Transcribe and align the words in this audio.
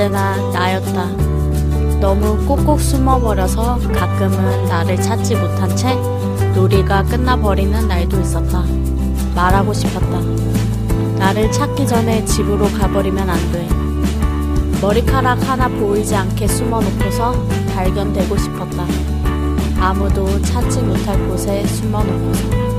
언제나 0.00 0.34
나였다. 0.50 1.08
너무 2.00 2.34
꼭꼭 2.46 2.80
숨어버려서 2.80 3.78
가끔은 3.92 4.64
나를 4.64 4.96
찾지 4.96 5.36
못한 5.36 5.76
채 5.76 5.94
놀이가 6.54 7.02
끝나버리는 7.02 7.86
날도 7.86 8.18
있었다. 8.18 8.64
말하고 9.34 9.74
싶었다. 9.74 10.20
나를 11.18 11.52
찾기 11.52 11.86
전에 11.86 12.24
집으로 12.24 12.68
가버리면 12.68 13.28
안 13.28 13.52
돼. 13.52 13.68
머리카락 14.80 15.46
하나 15.46 15.68
보이지 15.68 16.16
않게 16.16 16.48
숨어놓고서 16.48 17.34
발견되고 17.74 18.38
싶었다. 18.38 18.86
아무도 19.78 20.40
찾지 20.40 20.80
못할 20.80 21.28
곳에 21.28 21.66
숨어놓고서. 21.66 22.69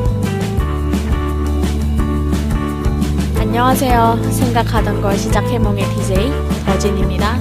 안녕하세요. 3.56 4.32
생각하던 4.32 5.02
걸 5.02 5.18
시작해몽의 5.18 5.84
DJ 5.84 6.30
버진입니다. 6.66 7.34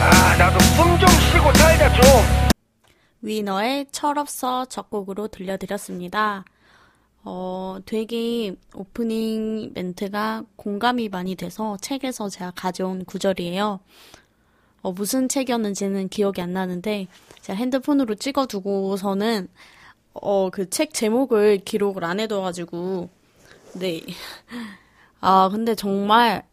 아, 0.00 0.36
나도 0.36 0.58
숨 0.58 0.98
좀 0.98 1.08
쉬고 1.30 1.52
살자 1.54 1.92
좀. 1.94 2.04
위너의 3.22 3.86
철없어 3.92 4.64
적곡으로 4.64 5.28
들려드렸습니다. 5.28 6.44
어, 7.22 7.78
되게 7.86 8.56
오프닝 8.74 9.70
멘트가 9.72 10.42
공감이 10.56 11.08
많이 11.08 11.36
돼서 11.36 11.76
책에서 11.80 12.28
제가 12.30 12.50
가져온 12.56 13.04
구절이에요. 13.04 13.78
어, 14.82 14.90
무슨 14.92 15.28
책이었는지는 15.28 16.08
기억이 16.08 16.42
안 16.42 16.52
나는데, 16.52 17.06
제가 17.42 17.56
핸드폰으로 17.56 18.16
찍어두고서는 18.16 19.46
어, 20.20 20.50
그 20.50 20.68
책 20.70 20.92
제목을 20.94 21.58
기록을 21.64 22.04
안 22.04 22.20
해둬가지고, 22.20 23.08
네. 23.74 24.02
아, 25.20 25.48
근데 25.50 25.74
정말, 25.74 26.44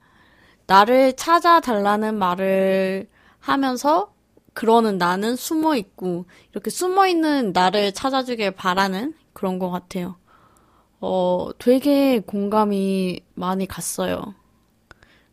나를 0.68 1.16
찾아달라는 1.16 2.18
말을 2.18 3.10
하면서, 3.40 4.14
그러는 4.54 4.98
나는 4.98 5.36
숨어 5.36 5.76
있고, 5.78 6.26
이렇게 6.52 6.70
숨어 6.72 7.08
있는 7.08 7.54
나를 7.54 7.94
찾아주길 7.94 8.52
바라는 8.52 9.16
그런 9.34 9.60
것 9.60 9.70
같아요. 9.72 10.18
어, 11.02 11.50
되게 11.60 12.20
공감이 12.22 13.22
많이 13.36 13.68
갔어요. 13.68 14.36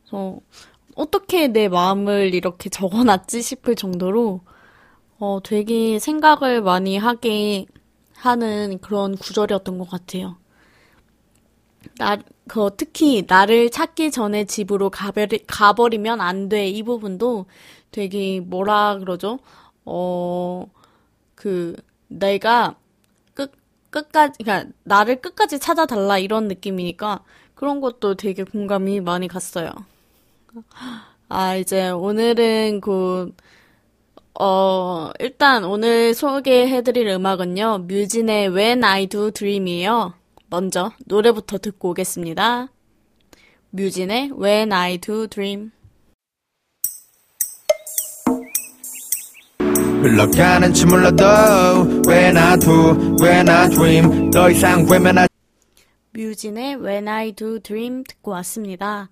그래서, 0.03 0.39
어떻게 0.97 1.49
내 1.49 1.69
마음을 1.69 2.35
이렇게 2.35 2.69
적어놨지 2.71 3.43
싶을 3.43 3.75
정도로, 3.75 4.41
어, 5.19 5.41
되게 5.45 5.99
생각을 5.99 6.63
많이 6.63 6.99
하게 6.99 7.67
하는 8.25 8.79
그런 8.81 9.17
구절이었던 9.17 9.79
것 9.79 9.89
같아요. 9.89 10.37
나, 11.99 12.17
그, 12.49 12.71
특히, 12.77 13.25
나를 13.27 13.71
찾기 13.71 14.11
전에 14.11 14.45
집으로 14.47 14.89
가버리, 14.91 15.45
가버리면 15.47 16.21
안 16.21 16.49
돼. 16.49 16.69
이 16.69 16.83
부분도 16.83 17.47
되게, 17.91 18.41
뭐라 18.41 18.99
그러죠? 18.99 19.39
어, 19.85 20.67
그, 21.35 21.77
내가 22.09 22.77
끝, 23.35 23.53
끝까지, 23.91 24.43
그니까, 24.43 24.67
나를 24.85 25.21
끝까지 25.21 25.59
찾아달라. 25.59 26.19
이런 26.19 26.49
느낌이니까, 26.49 27.23
그런 27.55 27.81
것도 27.81 28.15
되게 28.15 28.43
공감이 28.45 29.01
많이 29.01 29.29
갔어요. 29.29 29.71
아, 31.29 31.57
이제, 31.57 31.91
오늘은 31.91 32.81
그, 32.81 33.35
어, 34.41 35.11
일단 35.21 35.65
오늘 35.65 36.13
소개해드릴 36.13 37.07
음악은요, 37.09 37.85
뮤진의 37.87 38.49
When 38.49 38.83
I 38.83 39.07
Do 39.07 39.31
Dream이에요. 39.31 40.15
먼저 40.51 40.93
노래부터 41.07 41.59
듣고 41.59 41.91
오겠습니다. 41.91 42.69
뮤진의 43.71 44.33
When 44.41 44.73
I 44.73 44.99
Do 44.99 45.29
Dream. 45.29 45.71
흘러가는지 50.03 50.85
몰라도 50.87 51.25
When 52.07 52.37
I 52.37 52.59
do, 52.59 53.17
when 53.23 53.49
I 53.49 53.71
dream 53.71 54.31
더 54.31 54.51
이상 54.51 54.87
외면하지 54.91 55.29
뮤진의 56.13 56.77
When 56.77 57.09
I 57.09 57.33
Do 57.33 57.59
Dream 57.61 58.05
듣고 58.05 58.33
왔습니다. 58.33 59.09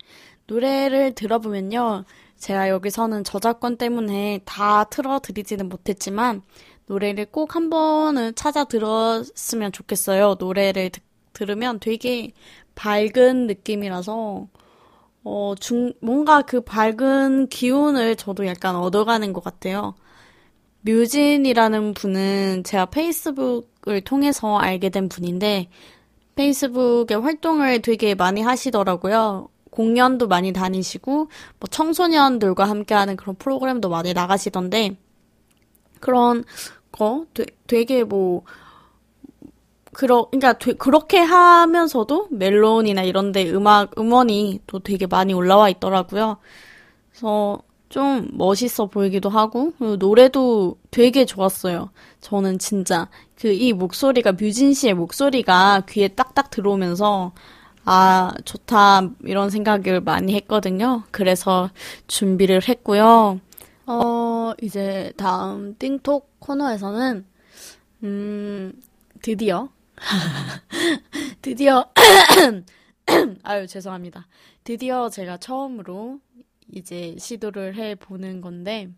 노래를 0.47 1.15
들어보면요, 1.15 2.05
제가 2.43 2.69
여기서는 2.71 3.23
저작권 3.25 3.77
때문에 3.79 4.41
다 4.45 4.85
틀어드리지는 4.85 5.69
못했지만 5.69 6.43
노래를 6.87 7.27
꼭 7.27 7.55
한 7.55 7.71
번은 7.71 8.35
찾아 8.35 8.65
들었으면 8.65 9.71
좋겠어요. 9.73 10.37
노래를 10.41 10.91
듣, 10.91 11.03
들으면 11.35 11.79
되게 11.81 12.33
밝은 12.75 13.47
느낌이라서 13.47 14.49
어, 15.25 15.55
중, 15.61 15.93
뭔가 16.01 16.43
그 16.43 16.63
밝은 16.63 17.49
기운을 17.49 18.17
저도 18.17 18.47
약간 18.47 18.77
얻어가는 18.77 19.33
것 19.33 19.45
같아요. 19.45 19.95
뮤진이라는 20.83 21.95
분은 21.95 22.65
제가 22.65 22.87
페이스북을 22.87 24.03
통해서 24.03 24.59
알게 24.59 24.91
된 24.91 25.09
분인데, 25.09 25.71
페이스북에 26.37 27.15
활동을 27.17 27.83
되게 27.83 28.15
많이 28.17 28.43
하시더라고요. 28.43 29.49
공연도 29.73 30.29
많이 30.29 30.53
다니시고 30.53 31.15
뭐 31.15 31.69
청소년들과 31.69 32.65
함께하는 32.69 33.17
그런 33.17 33.35
프로그램도 33.35 33.89
많이 33.89 34.13
나가시던데 34.13 34.97
그런 35.99 36.45
거 36.93 37.27
되게 37.67 38.05
뭐 38.05 38.43
그러 39.93 40.29
그러니까 40.31 40.53
되, 40.55 40.75
그렇게 40.75 41.19
하면서도 41.19 42.29
멜론이나 42.31 43.03
이런데 43.03 43.51
음악 43.51 43.99
음원이 43.99 44.61
또 44.67 44.79
되게 44.79 45.07
많이 45.07 45.35
올라와 45.35 45.69
있더라고요. 45.71 46.37
그래서 47.11 47.63
좀 47.89 48.29
멋있어 48.33 48.87
보이기도 48.87 49.29
하고 49.29 49.73
노래도 49.99 50.79
되게 50.91 51.25
좋았어요. 51.27 51.91
저는 52.21 52.59
진짜 52.59 53.09
그 53.43 53.49
이 53.49 53.73
목소리가 53.73 54.33
뮤진 54.33 54.73
씨의 54.73 54.95
목소리가 54.95 55.83
귀에 55.89 56.07
딱딱 56.07 56.51
들어오면서 56.51 57.33
아, 57.85 58.33
좋다, 58.45 59.11
이런 59.25 59.51
생각을 59.51 60.01
많이 60.01 60.35
했거든요. 60.37 61.03
그래서 61.11 61.71
준비를 62.07 62.69
했고요. 62.69 63.41
어, 63.87 64.53
이제 64.63 65.13
다음 65.17 65.77
띵톡 65.79 66.39
코너에서는, 66.39 67.27
음, 68.05 68.73
드디어, 69.21 69.69
드디어, 71.43 71.91
아유, 73.43 73.67
죄송합니다. 73.67 74.29
드디어 74.63 75.09
제가 75.09 75.39
처음으로 75.39 76.21
이제 76.73 77.17
시도를 77.19 77.75
해보는 77.75 78.41
건데, 78.43 78.91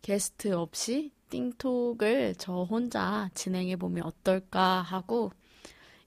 게스트 0.00 0.52
없이 0.52 1.10
띵톡을 1.30 2.36
저 2.38 2.62
혼자 2.62 3.28
진행해보면 3.34 4.04
어떨까 4.04 4.82
하고, 4.82 5.32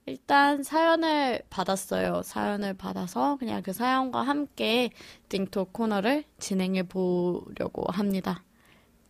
일단 0.06 0.62
사연을 0.62 1.42
받았어요. 1.50 2.22
사연을 2.22 2.74
받아서 2.74 3.36
그냥 3.38 3.60
그 3.62 3.72
사연과 3.72 4.22
함께 4.22 4.90
띵톡 5.28 5.72
코너를 5.72 6.22
진행해 6.38 6.84
보려고 6.84 7.90
합니다. 7.90 8.44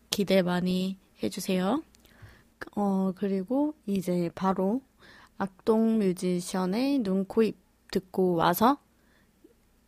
기대 0.09 0.41
많이 0.41 0.97
해주세요. 1.23 1.83
어, 2.77 3.13
그리고 3.15 3.75
이제 3.85 4.31
바로 4.35 4.81
악동 5.37 5.99
뮤지션의 5.99 7.01
눈, 7.01 7.27
코, 7.27 7.43
입 7.43 7.59
듣고 7.91 8.35
와서 8.35 8.79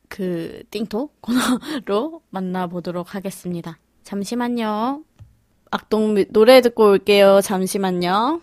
그 0.08 0.62
띵톡 0.70 1.22
코너로 1.22 2.20
만나보도록 2.28 3.14
하겠습니다. 3.14 3.78
잠시만요. 4.02 5.04
악동 5.70 6.14
뮤, 6.14 6.24
노래 6.30 6.60
듣고 6.60 6.90
올게요. 6.90 7.40
잠시만요. 7.40 8.42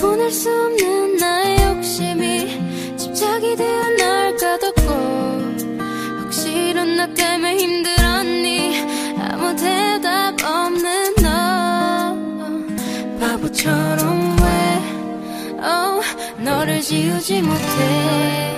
보낼 0.00 0.30
수 0.30 0.48
없는 0.50 1.16
나의 1.16 1.62
욕심이 1.62 2.96
집착이 2.96 3.56
되어 3.56 3.88
널 3.96 4.36
가뒀고 4.36 4.92
혹시 6.22 6.52
이런 6.70 6.96
나 6.96 7.06
때문에 7.12 7.56
힘들었니? 7.56 9.16
아무 9.18 9.56
대답 9.56 10.34
없는 10.44 11.14
너. 11.16 12.16
바보처럼 13.20 14.36
왜? 14.40 14.48
Oh, 15.60 16.00
너를 16.42 16.80
지우지 16.80 17.42
못해. 17.42 18.48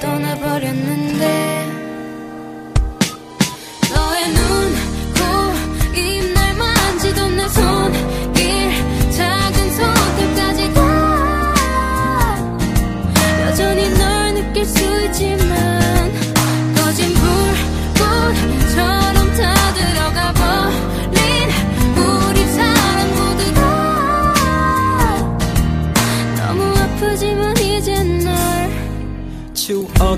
떠나버렸는데 0.00 1.65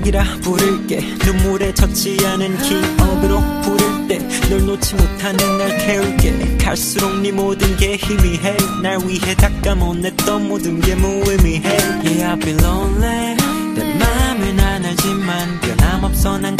추억이라 0.09 0.23
부를게. 0.41 0.99
눈물에 1.25 1.73
젖지 1.73 2.17
않은 2.25 2.57
기억으로 2.57 3.41
부를 3.61 4.07
때 4.07 4.19
널 4.49 4.65
놓지 4.65 4.95
못하는 4.95 5.57
날 5.57 5.77
태울게. 5.77 6.57
갈수록 6.57 7.15
네 7.19 7.31
모든 7.31 7.77
게 7.77 7.95
희미해. 7.95 8.57
날 8.81 8.97
위해 9.05 9.35
닦아못냈던 9.35 10.47
모든 10.47 10.81
게 10.81 10.95
무의미해. 10.95 11.77
Yeah 12.03 12.35
I've 12.35 12.41
been 12.41 12.57
lonely. 12.59 13.37
내 13.75 13.93
맘은 13.93 14.59
안 14.59 14.85
알지만 14.85 15.59
변함없어. 15.61 16.39
난 16.39 16.57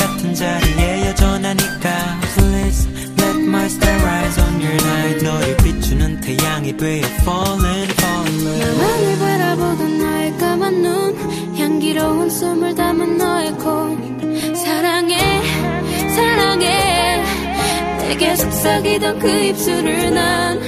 속삭이던 18.59 19.19
그 19.19 19.29
입술을 19.29 20.13
난 20.13 20.59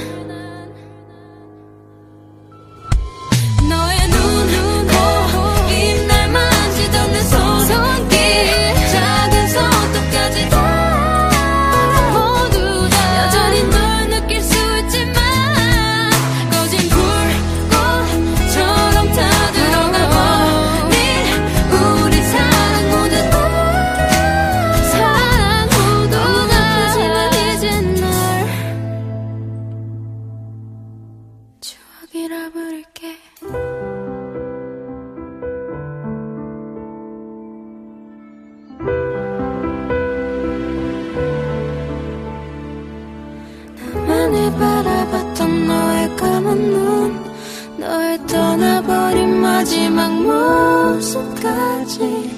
모습까지 51.02 52.30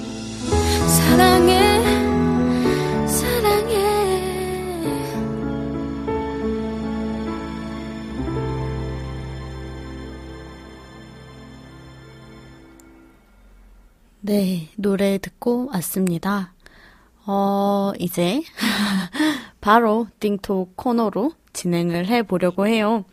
사랑해 0.87 1.83
사랑해 3.05 3.85
네, 14.21 14.69
노래 14.75 15.19
듣고 15.19 15.69
왔습니다. 15.71 16.55
어, 17.27 17.93
이제 17.99 18.41
바로 19.61 20.07
띵톡 20.19 20.75
코너로 20.75 21.33
진행을 21.53 22.07
해보려고 22.07 22.65
해요. 22.65 23.05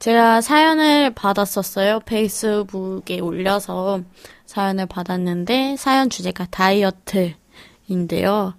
제가 0.00 0.40
사연을 0.40 1.10
받았었어요. 1.14 2.00
페이스북에 2.00 3.20
올려서 3.20 4.00
사연을 4.46 4.86
받았는데 4.86 5.76
사연 5.76 6.08
주제가 6.08 6.46
다이어트인데요. 6.50 8.54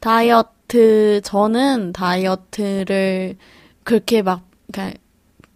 다이어트, 0.00 1.20
저는 1.22 1.92
다이어트를 1.92 3.36
그렇게 3.84 4.22
막, 4.22 4.48
그러니까 4.72 4.98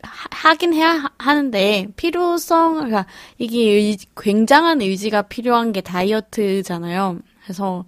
하- 0.03 0.51
하긴 0.51 0.75
해야 0.75 0.91
하- 0.93 1.11
하는데 1.19 1.87
필요성 1.97 2.75
그러니까 2.75 3.07
이게 3.39 3.61
의- 3.63 3.97
굉장한 4.17 4.83
의지가 4.83 5.23
필요한 5.23 5.73
게 5.73 5.81
다이어트잖아요. 5.81 7.19
그래서 7.45 7.87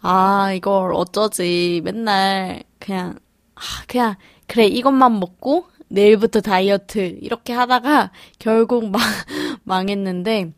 아 0.00 0.52
이걸 0.52 0.92
어쩌지 0.94 1.80
맨날 1.84 2.64
그냥 2.80 3.18
아, 3.54 3.60
그냥 3.86 4.16
그래 4.48 4.66
이것만 4.66 5.20
먹고 5.20 5.66
내일부터 5.88 6.40
다이어트 6.40 7.18
이렇게 7.20 7.52
하다가 7.52 8.12
결국 8.38 8.90
망 8.90 9.00
망했는데 9.64 10.52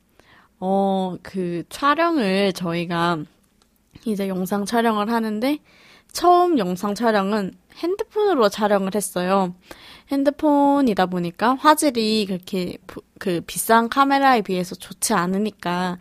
어 0.61 1.17
그 1.23 1.65
촬영을 1.71 2.53
저희가 2.53 3.19
이제 4.06 4.29
영상 4.29 4.65
촬영을 4.65 5.11
하는데 5.12 5.59
처음 6.12 6.59
영상 6.59 6.94
촬영은 6.94 7.53
핸드폰으로 7.77 8.49
촬영을 8.49 8.94
했어요. 8.94 9.55
핸드폰이다 10.11 11.06
보니까 11.06 11.55
화질이 11.55 12.27
그렇게 12.27 12.79
부- 12.87 13.03
그 13.19 13.41
비싼 13.47 13.88
카메라에 13.88 14.43
비해서 14.43 14.75
좋지 14.75 15.15
않으니까 15.15 15.99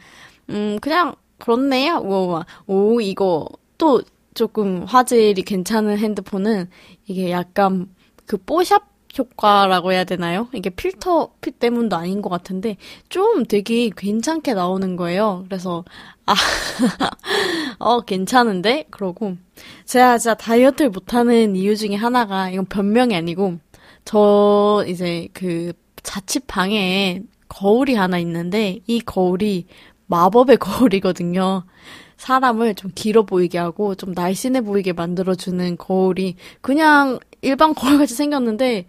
음 0.49 0.79
그냥 0.81 1.15
그렇네요. 1.37 1.97
오, 1.99 2.41
오 2.67 3.01
이거 3.01 3.47
또 3.77 4.01
조금 4.33 4.83
화질이 4.83 5.41
괜찮은 5.43 5.97
핸드폰은 5.99 6.69
이게 7.07 7.31
약간 7.31 7.87
그 8.25 8.37
뽀샵 8.37 8.88
효과라고 9.17 9.91
해야 9.91 10.03
되나요? 10.03 10.47
이게 10.53 10.69
필터 10.69 11.31
피 11.41 11.51
때문도 11.51 11.95
아닌 11.95 12.21
것 12.21 12.29
같은데 12.29 12.77
좀 13.09 13.45
되게 13.45 13.89
괜찮게 13.95 14.53
나오는 14.53 14.95
거예요. 14.95 15.45
그래서 15.47 15.83
아, 16.25 16.35
어 17.79 18.01
괜찮은데? 18.01 18.85
그러고 18.91 19.35
제가 19.85 20.17
진짜 20.17 20.35
다이어트를 20.35 20.91
못하는 20.91 21.55
이유 21.55 21.75
중에 21.75 21.95
하나가 21.95 22.49
이건 22.49 22.65
변명이 22.65 23.15
아니고 23.15 23.57
저 24.05 24.83
이제 24.87 25.27
그 25.33 25.73
자취 26.03 26.39
방에 26.41 27.23
거울이 27.47 27.95
하나 27.95 28.19
있는데 28.19 28.79
이 28.87 28.99
거울이 29.01 29.65
마법의 30.07 30.57
거울이거든요. 30.61 31.63
사람을 32.17 32.75
좀 32.75 32.91
길어 32.93 33.23
보이게 33.23 33.57
하고 33.57 33.95
좀 33.95 34.11
날씬해 34.11 34.61
보이게 34.61 34.91
만들어주는 34.91 35.77
거울이 35.77 36.35
그냥 36.61 37.17
일반 37.41 37.73
거울같이 37.73 38.13
생겼는데 38.15 38.85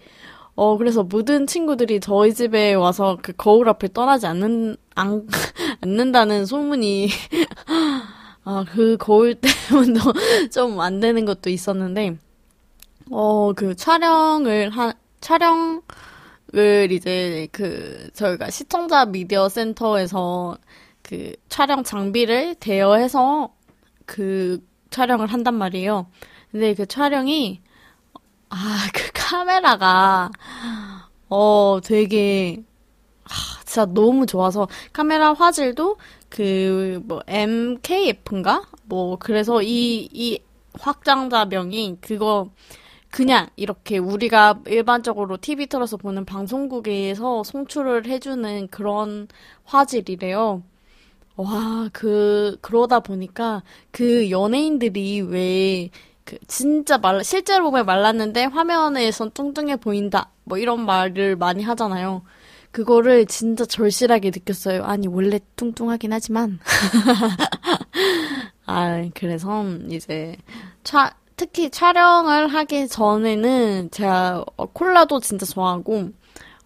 어 0.54 0.76
그래서 0.76 1.02
모든 1.02 1.46
친구들이 1.46 2.00
저희 2.00 2.34
집에 2.34 2.74
와서 2.74 3.18
그 3.22 3.32
거울 3.32 3.68
앞을 3.68 3.90
떠나지 3.90 4.26
않는 4.26 4.76
안, 4.94 5.26
않는다는 5.80 6.46
소문이 6.46 7.08
아 8.44 8.64
그 8.70 8.96
거울 8.96 9.36
때문도 9.36 10.00
좀안 10.52 11.00
되는 11.00 11.24
것도 11.24 11.50
있었는데 11.50 12.16
어, 13.10 13.52
그 13.54 13.74
촬영을 13.74 14.70
한, 14.70 14.92
촬영 15.20 15.82
을 16.56 16.90
이제 16.90 17.46
그, 17.52 18.10
저희가 18.12 18.50
시청자 18.50 19.04
미디어 19.04 19.48
센터에서 19.48 20.58
그 21.00 21.32
촬영 21.48 21.84
장비를 21.84 22.56
대여해서 22.56 23.54
그 24.04 24.58
촬영을 24.90 25.28
한단 25.28 25.54
말이에요. 25.54 26.06
근데 26.50 26.74
그 26.74 26.86
촬영이, 26.86 27.60
아, 28.50 28.88
그 28.92 29.10
카메라가, 29.14 30.30
어, 31.28 31.80
되게, 31.84 32.62
아, 33.24 33.30
진짜 33.64 33.86
너무 33.86 34.26
좋아서 34.26 34.68
카메라 34.92 35.32
화질도 35.34 35.98
그 36.30 37.00
뭐 37.06 37.22
MKF인가? 37.28 38.64
뭐 38.84 39.16
그래서 39.18 39.62
이 39.62 40.08
이 40.12 40.40
확장자명이 40.80 41.98
그거 42.00 42.50
그냥 43.10 43.48
이렇게 43.56 43.98
우리가 43.98 44.60
일반적으로 44.68 45.36
TV 45.38 45.66
틀어서 45.68 45.96
보는 45.98 46.24
방송국에서 46.26 47.44
송출을 47.44 48.06
해주는 48.06 48.68
그런 48.68 49.28
화질이래요. 49.64 50.62
와, 51.36 51.88
그, 51.92 52.58
그러다 52.60 53.00
보니까 53.00 53.62
그 53.90 54.30
연예인들이 54.30 55.22
왜, 55.22 55.90
그, 56.30 56.38
진짜 56.46 56.96
말, 56.96 57.24
실제로 57.24 57.64
보면 57.64 57.86
말랐는데 57.86 58.44
화면에선 58.44 59.32
뚱뚱해 59.32 59.76
보인다. 59.76 60.30
뭐 60.44 60.58
이런 60.58 60.86
말을 60.86 61.34
많이 61.34 61.64
하잖아요. 61.64 62.22
그거를 62.70 63.26
진짜 63.26 63.64
절실하게 63.64 64.30
느꼈어요. 64.30 64.84
아니, 64.84 65.08
원래 65.08 65.40
뚱뚱하긴 65.56 66.12
하지만. 66.12 66.60
아, 68.64 69.04
그래서 69.14 69.64
이제, 69.88 70.36
차, 70.84 71.16
특히 71.34 71.68
촬영을 71.68 72.46
하기 72.46 72.86
전에는 72.86 73.90
제가 73.90 74.44
어, 74.56 74.66
콜라도 74.66 75.18
진짜 75.18 75.44
좋아하고, 75.46 76.10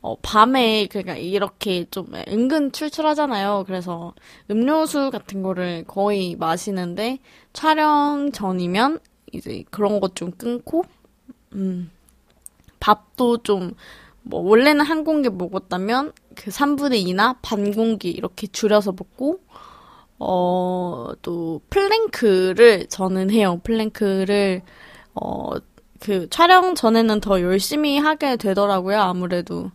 어, 0.02 0.16
밤에, 0.21 0.87
그러니까 0.88 1.16
이렇게 1.16 1.87
좀 1.90 2.12
은근 2.28 2.71
출출하잖아요. 2.71 3.64
그래서 3.66 4.12
음료수 4.50 5.11
같은 5.11 5.42
거를 5.42 5.85
거의 5.87 6.37
마시는데, 6.37 7.21
촬영 7.54 8.30
전이면 8.30 8.99
이제 9.35 9.64
그런 9.71 10.00
것 10.00 10.14
좀 10.14 10.31
끊고, 10.33 10.85
음, 11.55 11.91
밥도 12.81 13.38
좀, 13.45 13.75
뭐, 14.23 14.41
원래는 14.43 14.85
한 14.85 15.05
공기 15.05 15.31
먹었다면, 15.31 16.12
그 16.37 16.50
3분의 16.50 17.05
2나 17.07 17.37
반 17.43 17.73
공기 17.73 18.11
이렇게 18.11 18.47
줄여서 18.49 18.93
먹고, 18.93 19.41
어, 20.19 21.12
또, 21.23 21.61
plank를 21.71 22.87
저는 22.88 23.31
해요. 23.31 23.61
plank를, 23.64 24.62
어, 25.14 25.50
그, 26.00 26.29
촬영 26.31 26.75
전에는 26.75 27.21
더 27.21 27.41
열심히 27.43 27.99
하게 27.99 28.37
되더라고요, 28.37 28.99
아무래도. 29.00 29.71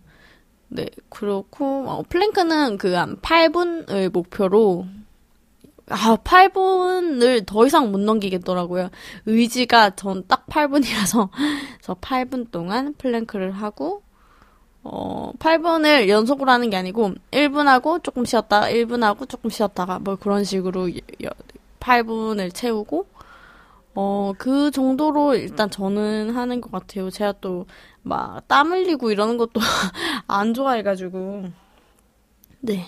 네, 0.69 0.87
그렇고, 1.09 1.85
어, 1.89 2.03
plank는 2.09 2.77
그 2.77 2.95
한 2.95 3.17
8분을 3.21 4.09
목표로, 4.11 4.85
아, 5.89 6.15
8분을 6.17 7.45
더 7.45 7.65
이상 7.65 7.91
못 7.91 7.99
넘기겠더라고요. 7.99 8.89
의지가 9.25 9.91
전 9.95 10.23
딱 10.27 10.45
8분이라서, 10.47 11.29
그래서 11.79 11.95
8분 12.01 12.51
동안 12.51 12.93
plank를 12.97 13.51
하고, 13.51 14.03
어, 14.83 15.31
8분을 15.39 16.07
연속으로 16.09 16.51
하는 16.51 16.69
게 16.69 16.77
아니고, 16.77 17.13
1분 17.31 17.65
하고 17.65 17.99
조금 17.99 18.25
쉬었다가, 18.25 18.69
1분 18.69 19.01
하고 19.03 19.25
조금 19.25 19.49
쉬었다가, 19.49 19.99
뭐 19.99 20.15
그런 20.15 20.43
식으로 20.43 20.89
8분을 21.79 22.53
채우고, 22.53 23.07
어, 23.95 24.33
그 24.37 24.71
정도로 24.71 25.35
일단 25.35 25.69
저는 25.69 26.31
하는 26.35 26.61
것 26.61 26.71
같아요. 26.71 27.09
제가 27.09 27.33
또, 27.41 27.65
막, 28.03 28.47
땀 28.47 28.71
흘리고 28.71 29.11
이러는 29.11 29.37
것도 29.37 29.59
안 30.27 30.53
좋아해가지고. 30.53 31.45
네. 32.61 32.85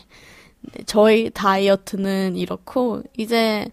네, 0.73 0.83
저희 0.85 1.29
다이어트는 1.31 2.35
이렇고, 2.37 3.03
이제, 3.17 3.67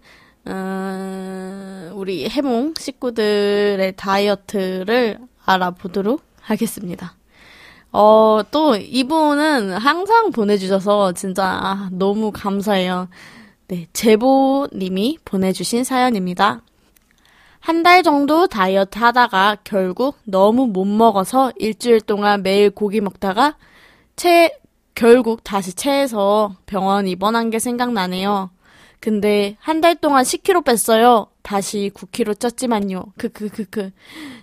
음, 0.47 1.91
우리 1.95 2.27
해몽 2.29 2.73
식구들의 2.77 3.93
다이어트를 3.95 5.19
알아보도록 5.45 6.21
하겠습니다. 6.41 7.15
어, 7.91 8.41
또, 8.51 8.75
이분은 8.75 9.71
항상 9.73 10.31
보내주셔서 10.31 11.13
진짜, 11.13 11.45
아, 11.45 11.89
너무 11.91 12.31
감사해요. 12.31 13.09
네, 13.67 13.87
제보님이 13.93 15.19
보내주신 15.25 15.83
사연입니다. 15.83 16.61
한 17.59 17.83
달 17.83 18.03
정도 18.03 18.47
다이어트 18.47 18.97
하다가 18.99 19.57
결국 19.63 20.17
너무 20.23 20.65
못 20.67 20.85
먹어서 20.85 21.51
일주일 21.57 22.01
동안 22.01 22.41
매일 22.41 22.69
고기 22.69 23.01
먹다가 23.01 23.57
체, 24.15 24.58
결국 25.03 25.45
다시 25.45 25.71
체해서 25.73 26.57
병원 26.65 27.07
입원한 27.07 27.49
게 27.49 27.57
생각나네요. 27.59 28.49
근데 28.99 29.55
한 29.61 29.79
달 29.79 29.95
동안 29.95 30.23
10kg 30.23 30.65
뺐어요. 30.65 31.27
다시 31.41 31.89
9kg 31.93 32.35
쪘지만요. 32.35 33.13
크크크크. 33.17 33.91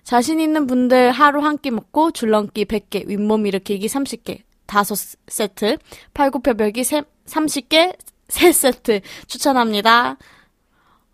자신 0.03 0.41
있는 0.41 0.67
분들 0.67 1.13
하루 1.13 1.43
한 1.45 1.59
끼 1.59 1.71
먹고 1.71 2.11
줄넘기 2.13 2.65
100개, 2.65 3.07
윗몸 3.07 3.47
일으키기 3.47 3.87
30개, 3.87 4.41
5세트, 4.67 5.79
팔굽혀펴기 6.15 6.81
30개, 6.81 7.95
3세트 8.29 9.03
추천합니다. 9.27 10.17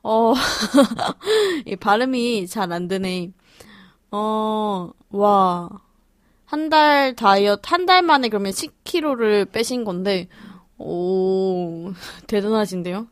어, 0.05 0.35
이 1.67 1.75
발음이 1.75 2.47
잘 2.47 2.71
안 2.73 2.87
되네. 2.87 3.33
어, 4.13 4.91
와. 5.11 5.69
한 6.53 6.69
달 6.71 7.15
다이어트, 7.17 7.63
한 7.65 7.87
달 7.87 8.03
만에 8.03 8.29
그러면 8.29 8.53
10kg를 8.53 9.51
빼신 9.53 9.85
건데, 9.85 10.29
오, 10.79 11.93
대단하신데요? 12.29 13.07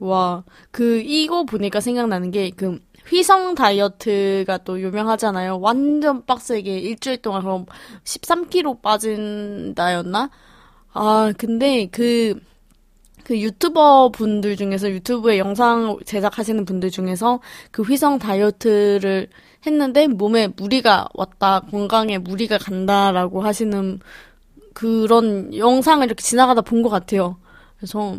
와, 0.00 0.44
그, 0.70 1.00
이거 1.00 1.44
보니까 1.44 1.80
생각나는 1.80 2.30
게, 2.30 2.50
그, 2.50 2.80
휘성 3.08 3.54
다이어트가 3.54 4.58
또 4.58 4.80
유명하잖아요. 4.80 5.60
완전 5.60 6.24
빡세게 6.26 6.78
일주일 6.80 7.22
동안 7.22 7.42
그럼 7.42 7.66
13kg 8.04 8.82
빠진다였나? 8.82 10.30
아, 10.92 11.32
근데 11.38 11.86
그, 11.90 12.40
그 13.24 13.38
유튜버 13.40 14.10
분들 14.10 14.56
중에서 14.56 14.90
유튜브에 14.90 15.38
영상 15.38 15.98
제작하시는 16.04 16.64
분들 16.64 16.90
중에서 16.90 17.40
그 17.70 17.82
휘성 17.82 18.18
다이어트를 18.18 19.28
했는데 19.68 20.06
몸에 20.08 20.48
무리가 20.48 21.08
왔다, 21.14 21.60
건강에 21.60 22.18
무리가 22.18 22.58
간다라고 22.58 23.42
하시는 23.42 24.00
그런 24.74 25.54
영상을 25.56 26.06
이렇게 26.06 26.22
지나가다 26.22 26.62
본 26.62 26.82
것 26.82 26.88
같아요. 26.90 27.38
그래서 27.78 28.16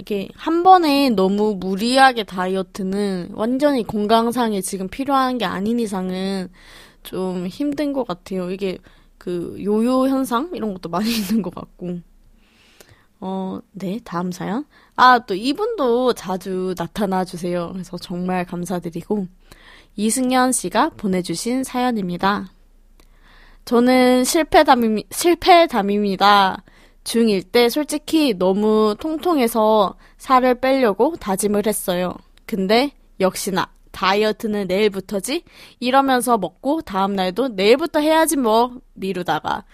이게 0.00 0.28
한 0.34 0.62
번에 0.62 1.10
너무 1.10 1.56
무리하게 1.58 2.24
다이어트는 2.24 3.30
완전히 3.34 3.84
건강상에 3.86 4.60
지금 4.62 4.88
필요한 4.88 5.38
게 5.38 5.44
아닌 5.44 5.80
이상은 5.80 6.48
좀 7.02 7.46
힘든 7.48 7.92
것 7.92 8.06
같아요. 8.06 8.50
이게 8.50 8.78
그 9.18 9.56
요요 9.64 10.08
현상 10.08 10.50
이런 10.54 10.74
것도 10.74 10.88
많이 10.90 11.10
있는 11.16 11.42
것 11.42 11.54
같고. 11.54 12.00
어, 13.20 13.60
네, 13.72 14.00
다음 14.04 14.32
사연. 14.32 14.64
아, 14.96 15.20
또 15.20 15.34
이분도 15.34 16.14
자주 16.14 16.74
나타나 16.76 17.24
주세요. 17.24 17.70
그래서 17.72 17.96
정말 17.98 18.44
감사드리고. 18.44 19.26
이승현 19.96 20.52
씨가 20.52 20.90
보내주신 20.96 21.64
사연입니다. 21.64 22.50
저는 23.64 24.24
실패담임, 24.24 25.02
실패담입니다. 25.10 26.64
중1 27.04 27.52
때 27.52 27.68
솔직히 27.68 28.34
너무 28.34 28.96
통통해서 28.98 29.96
살을 30.18 30.56
빼려고 30.60 31.16
다짐을 31.16 31.66
했어요. 31.66 32.14
근데 32.46 32.92
역시나 33.20 33.70
다이어트는 33.90 34.66
내일부터지? 34.66 35.44
이러면서 35.80 36.38
먹고 36.38 36.82
다음날도 36.82 37.48
내일부터 37.48 38.00
해야지 38.00 38.36
뭐 38.36 38.80
미루다가 38.94 39.64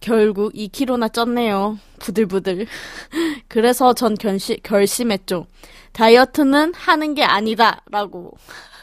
결국 0.00 0.52
2kg나 0.52 1.12
쪘네요. 1.12 1.78
부들부들. 1.98 2.66
그래서 3.48 3.92
전 3.92 4.14
결시, 4.14 4.58
결심했죠. 4.62 5.46
다이어트는 5.92 6.74
하는 6.74 7.14
게 7.14 7.24
아니다. 7.24 7.82
라고. 7.90 8.32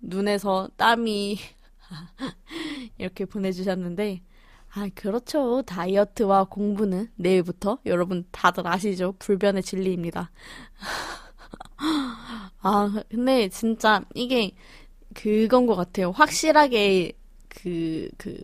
눈에서 0.00 0.68
땀이 0.76 1.38
이렇게 2.98 3.24
보내주셨는데, 3.24 4.22
아, 4.74 4.88
그렇죠. 4.94 5.62
다이어트와 5.62 6.44
공부는 6.44 7.10
내일부터 7.16 7.78
여러분 7.86 8.24
다들 8.30 8.66
아시죠? 8.66 9.14
불변의 9.18 9.62
진리입니다. 9.62 10.30
아, 12.60 13.02
근데 13.08 13.48
진짜 13.48 14.04
이게 14.14 14.52
그건 15.14 15.66
것 15.66 15.74
같아요. 15.74 16.10
확실하게 16.10 17.12
그, 17.48 18.08
그, 18.18 18.36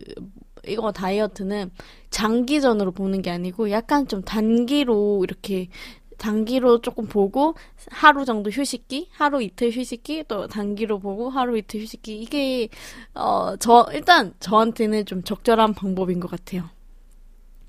이거 0.67 0.91
다이어트는 0.91 1.71
장기전으로 2.09 2.91
보는 2.91 3.21
게 3.21 3.29
아니고 3.29 3.69
약간 3.69 4.07
좀 4.07 4.23
단기로 4.23 5.23
이렇게 5.23 5.67
단기로 6.17 6.81
조금 6.81 7.07
보고 7.07 7.55
하루 7.91 8.25
정도 8.25 8.49
휴식기, 8.49 9.09
하루 9.11 9.41
이틀 9.41 9.71
휴식기, 9.71 10.25
또 10.27 10.47
단기로 10.47 10.99
보고 10.99 11.29
하루 11.29 11.57
이틀 11.57 11.81
휴식기 11.81 12.19
이게 12.21 12.69
어 13.13 13.55
저 13.59 13.87
일단 13.93 14.33
저한테는 14.39 15.05
좀 15.05 15.23
적절한 15.23 15.73
방법인 15.73 16.19
것 16.19 16.29
같아요. 16.31 16.69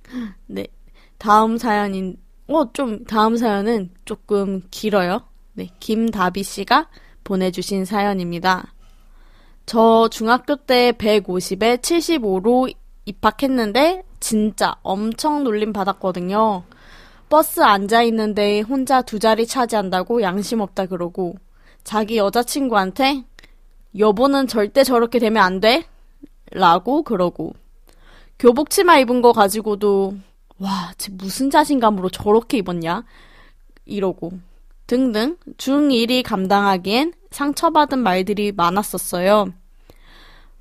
네, 0.47 0.67
다음 1.19 1.59
사연인 1.59 2.17
어 2.49 2.71
좀 2.73 3.05
다음 3.05 3.37
사연은 3.37 3.91
조금 4.05 4.63
길어요. 4.71 5.21
네, 5.55 5.69
김다비 5.81 6.43
씨가 6.43 6.89
보내 7.25 7.51
주신 7.51 7.85
사연입니다. 7.85 8.73
저 9.67 10.09
중학교 10.11 10.55
때 10.57 10.93
150에 10.93 11.79
75로 11.81 12.73
입학했는데 13.05 14.05
진짜 14.21 14.77
엄청 14.83 15.43
놀림 15.43 15.73
받았거든요. 15.73 16.63
버스 17.29 17.61
앉아 17.61 18.03
있는데 18.05 18.61
혼자 18.61 19.03
두 19.03 19.19
자리 19.19 19.47
차지한다고 19.47 20.23
양심 20.23 20.61
없다 20.61 20.87
그러고 20.87 21.35
자기 21.83 22.19
여자친구한테 22.19 23.25
여보는 23.99 24.47
절대 24.47 24.85
저렇게 24.85 25.19
되면 25.19 25.43
안 25.43 25.61
돼? 25.61 25.85
라고 26.53 27.03
그러고 27.03 27.55
교복 28.39 28.71
치마 28.71 28.99
입은 28.99 29.23
거 29.23 29.33
가지고도 29.33 30.17
와, 30.59 30.93
쟤 30.97 31.13
무슨 31.13 31.51
자신감으로 31.51 32.11
저렇게 32.11 32.59
입었냐? 32.59 33.05
이러고 33.85 34.33
등등 34.87 35.37
중1이 35.59 36.23
감당하기엔 36.23 37.13
상처받은 37.31 37.99
말들이 37.99 38.53
많았었어요. 38.53 39.53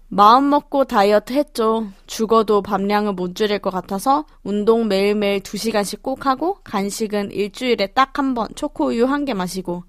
마음 0.07 0.50
먹고 0.50 0.85
다이어트 0.85 1.33
했죠. 1.33 1.88
죽어도 2.05 2.62
밥량을 2.62 3.13
못 3.13 3.35
줄일 3.35 3.59
것 3.59 3.69
같아서 3.71 4.25
운동 4.43 4.88
매일매일 4.88 5.41
2시간씩 5.41 6.01
꼭 6.03 6.25
하고 6.25 6.59
간식은 6.63 7.31
일주일에 7.31 7.88
딱 7.88 8.17
한 8.19 8.33
번 8.33 8.47
초코우유 8.55 9.05
한 9.05 9.25
개 9.25 9.33
마시고 9.33 9.83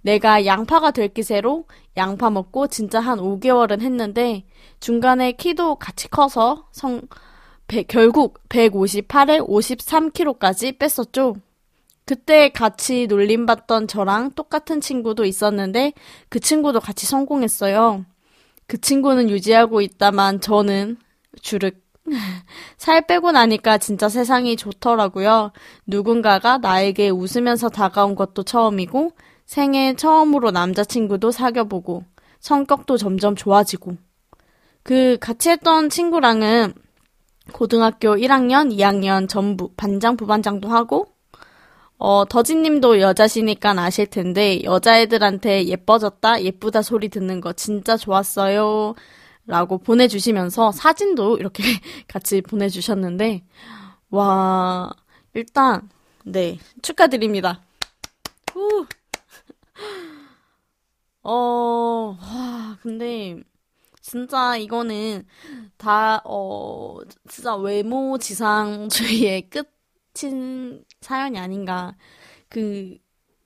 내가 0.00 0.46
양파가 0.46 0.90
될 0.92 1.08
기세로 1.08 1.64
양파 1.96 2.30
먹고 2.30 2.68
진짜 2.68 2.98
한 3.00 3.18
5개월은 3.18 3.82
했는데 3.82 4.44
중간에 4.80 5.32
키도 5.32 5.76
같이 5.76 6.08
커서 6.08 6.68
성 6.72 7.02
배- 7.66 7.82
결국 7.82 8.40
158에 8.48 9.46
53kg까지 9.46 10.78
뺐었죠. 10.78 11.36
그때 12.06 12.48
같이 12.48 13.06
놀림받던 13.06 13.86
저랑 13.86 14.30
똑같은 14.32 14.80
친구도 14.80 15.26
있었는데 15.26 15.92
그 16.30 16.40
친구도 16.40 16.80
같이 16.80 17.04
성공했어요. 17.04 18.06
그 18.68 18.78
친구는 18.80 19.30
유지하고 19.30 19.80
있다만 19.80 20.40
저는 20.40 20.98
주륵. 21.42 21.74
살 22.78 23.06
빼고 23.06 23.32
나니까 23.32 23.78
진짜 23.78 24.08
세상이 24.08 24.56
좋더라고요. 24.56 25.52
누군가가 25.86 26.58
나에게 26.58 27.10
웃으면서 27.10 27.68
다가온 27.68 28.14
것도 28.14 28.44
처음이고 28.44 29.12
생애 29.44 29.94
처음으로 29.94 30.50
남자친구도 30.50 31.30
사귀어보고 31.30 32.04
성격도 32.40 32.96
점점 32.96 33.34
좋아지고 33.34 33.96
그 34.82 35.18
같이 35.20 35.50
했던 35.50 35.90
친구랑은 35.90 36.72
고등학교 37.52 38.16
1학년, 38.16 38.72
2학년 38.72 39.28
전부 39.28 39.70
반장, 39.76 40.16
부반장도 40.16 40.68
하고 40.68 41.08
어, 41.98 42.24
더진님도 42.26 43.00
여자시니까 43.00 43.70
아실 43.78 44.06
텐데, 44.06 44.62
여자애들한테 44.62 45.66
예뻐졌다, 45.66 46.42
예쁘다 46.42 46.82
소리 46.82 47.08
듣는 47.08 47.40
거 47.40 47.52
진짜 47.52 47.96
좋았어요. 47.96 48.94
라고 49.46 49.78
보내주시면서 49.78 50.72
사진도 50.72 51.38
이렇게 51.38 51.62
같이 52.06 52.40
보내주셨는데, 52.40 53.44
와, 54.10 54.90
일단, 55.34 55.88
네, 56.24 56.58
축하드립니다. 56.82 57.62
후. 58.52 58.86
어, 61.22 62.16
와, 62.20 62.78
근데, 62.82 63.42
진짜 64.00 64.56
이거는 64.56 65.26
다, 65.76 66.22
어, 66.24 66.98
진짜 67.28 67.56
외모 67.56 68.18
지상주의의 68.18 69.50
끝 69.50 69.77
인 70.26 70.84
사연이 71.00 71.38
아닌가. 71.38 71.96
그, 72.48 72.98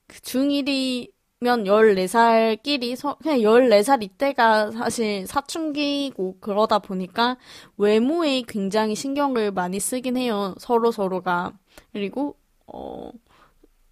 그 0.07 0.21
중1이면 0.21 1.67
14살끼리, 1.67 2.97
서, 2.97 3.17
그냥 3.23 3.43
14살 3.43 4.02
이때가 4.02 4.71
사실 4.73 5.26
사춘기고 5.26 6.38
그러다 6.41 6.79
보니까 6.81 7.37
외모에 7.79 8.43
굉장히 8.49 8.95
신경을 8.95 9.52
많이 9.52 9.81
쓰긴 9.81 10.17
해요. 10.17 10.55
서로 10.59 10.93
서로가. 10.93 11.52
그리고, 11.93 12.37
어, 12.67 13.11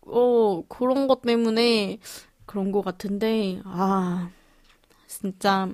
어, 0.02 0.62
그런 0.68 1.06
것 1.08 1.22
때문에 1.22 1.98
그런 2.46 2.72
것 2.72 2.82
같은데, 2.82 3.60
아, 3.64 4.30
진짜, 5.06 5.68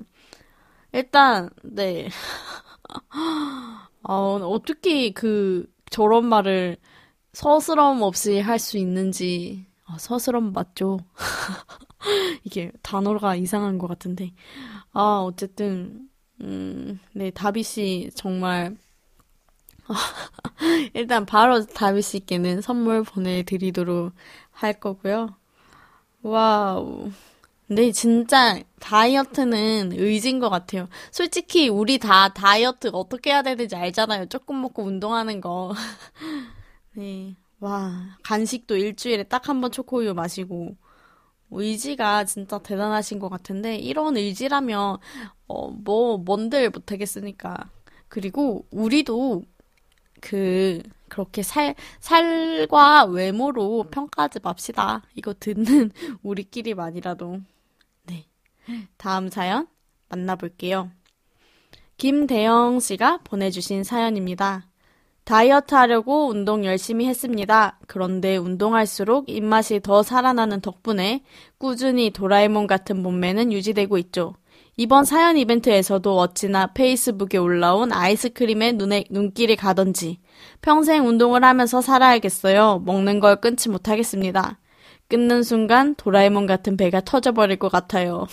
일단, 0.93 1.49
네. 1.63 2.09
어, 4.03 4.13
어떻게 4.43 5.11
그, 5.11 5.67
저런 5.89 6.25
말을 6.25 6.77
서스럼 7.33 8.01
없이 8.03 8.39
할 8.39 8.59
수 8.59 8.77
있는지, 8.77 9.67
아, 9.85 9.97
서스럼 9.99 10.53
맞죠? 10.53 10.99
이게 12.43 12.71
단어가 12.81 13.35
이상한 13.35 13.77
것 13.77 13.87
같은데. 13.87 14.33
아, 14.93 15.23
어쨌든, 15.25 16.09
음, 16.41 16.99
네, 17.13 17.31
다비 17.31 17.63
씨 17.63 18.11
정말, 18.15 18.77
일단 20.93 21.25
바로 21.25 21.65
다비 21.65 22.01
씨께는 22.01 22.61
선물 22.61 23.03
보내드리도록 23.03 24.13
할 24.51 24.79
거고요. 24.79 25.29
wow. 26.23 27.11
근데 27.67 27.91
진짜 27.91 28.61
다이어트는 28.79 29.91
의지인 29.93 30.39
것 30.39 30.49
같아요. 30.49 30.87
솔직히 31.11 31.67
우리 31.69 31.97
다 31.97 32.29
다이어트 32.33 32.89
어떻게 32.93 33.31
해야 33.31 33.41
되는지 33.41 33.75
알잖아요. 33.75 34.27
조금 34.27 34.61
먹고 34.61 34.83
운동하는 34.83 35.41
거. 35.41 35.73
네. 36.95 37.35
와, 37.59 38.17
간식도 38.23 38.77
일주일에 38.77 39.23
딱 39.23 39.49
한 39.49 39.61
번 39.61 39.71
초코우유 39.71 40.13
마시고. 40.13 40.75
의지가 41.51 42.25
진짜 42.25 42.59
대단하신 42.59 43.19
것 43.19 43.29
같은데, 43.29 43.77
이런 43.77 44.17
의지라면, 44.17 44.97
어, 45.47 45.69
뭐, 45.71 46.17
뭔들 46.17 46.69
못하겠으니까. 46.71 47.71
그리고, 48.09 48.65
우리도, 48.71 49.43
그, 50.21 50.81
그렇게 51.09 51.43
살, 51.43 51.75
살과 52.01 53.05
외모로 53.05 53.85
평가하지 53.91 54.39
맙시다. 54.43 55.03
이거 55.15 55.33
듣는 55.39 55.91
우리끼리만이라도. 56.23 57.41
네. 58.67 58.87
다음 58.97 59.29
사연 59.29 59.67
만나볼게요. 60.09 60.91
김대영 61.97 62.79
씨가 62.79 63.19
보내주신 63.23 63.83
사연입니다. 63.83 64.67
다이어트 65.23 65.75
하려고 65.75 66.29
운동 66.29 66.63
열심히 66.63 67.05
했습니다. 67.05 67.79
그런데 67.85 68.37
운동할수록 68.37 69.29
입맛이 69.29 69.81
더 69.81 70.01
살아나는 70.01 70.61
덕분에 70.61 71.23
꾸준히 71.57 72.11
도라에몽 72.11 72.65
같은 72.65 73.01
몸매는 73.01 73.51
유지되고 73.51 73.97
있죠. 73.97 74.35
이번 74.77 75.05
사연 75.05 75.37
이벤트에서도 75.37 76.17
어찌나 76.17 76.67
페이스북에 76.67 77.39
올라온 77.39 77.91
아이스크림에 77.91 78.73
눈에 78.73 79.05
눈길이 79.09 79.55
가던지 79.55 80.19
평생 80.61 81.07
운동을 81.07 81.43
하면서 81.43 81.81
살아야겠어요. 81.81 82.83
먹는 82.85 83.19
걸 83.19 83.41
끊지 83.41 83.69
못하겠습니다. 83.69 84.59
끊는 85.07 85.43
순간 85.43 85.95
도라에몽 85.95 86.45
같은 86.45 86.77
배가 86.77 87.01
터져버릴 87.01 87.57
것 87.57 87.71
같아요. 87.71 88.27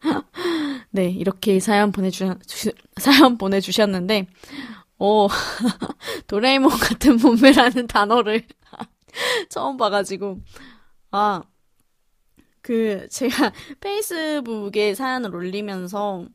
네, 0.90 1.10
이렇게 1.10 1.60
사연 1.60 1.92
보내주, 1.92 2.34
주, 2.46 2.72
사연 2.96 3.36
보내주셨는데, 3.38 4.26
오, 4.98 5.28
도라에몽 6.26 6.70
같은 6.70 7.18
몸매라는 7.18 7.86
단어를 7.86 8.46
처음 9.50 9.76
봐가지고, 9.76 10.40
아, 11.10 11.42
그, 12.62 13.06
제가 13.10 13.52
페이스북에 13.80 14.94
사연을 14.94 15.34
올리면서, 15.34 16.26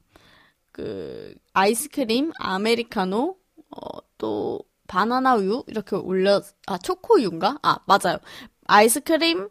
그, 0.71 1.33
아이스크림, 1.53 2.31
아메리카노, 2.37 3.37
어, 3.71 3.97
또, 4.17 4.61
바나나 4.87 5.35
우유? 5.35 5.63
이렇게 5.67 5.95
올려, 5.95 6.41
아, 6.67 6.77
초코우유인가? 6.77 7.59
아, 7.63 7.77
맞아요. 7.85 8.19
아이스크림, 8.67 9.49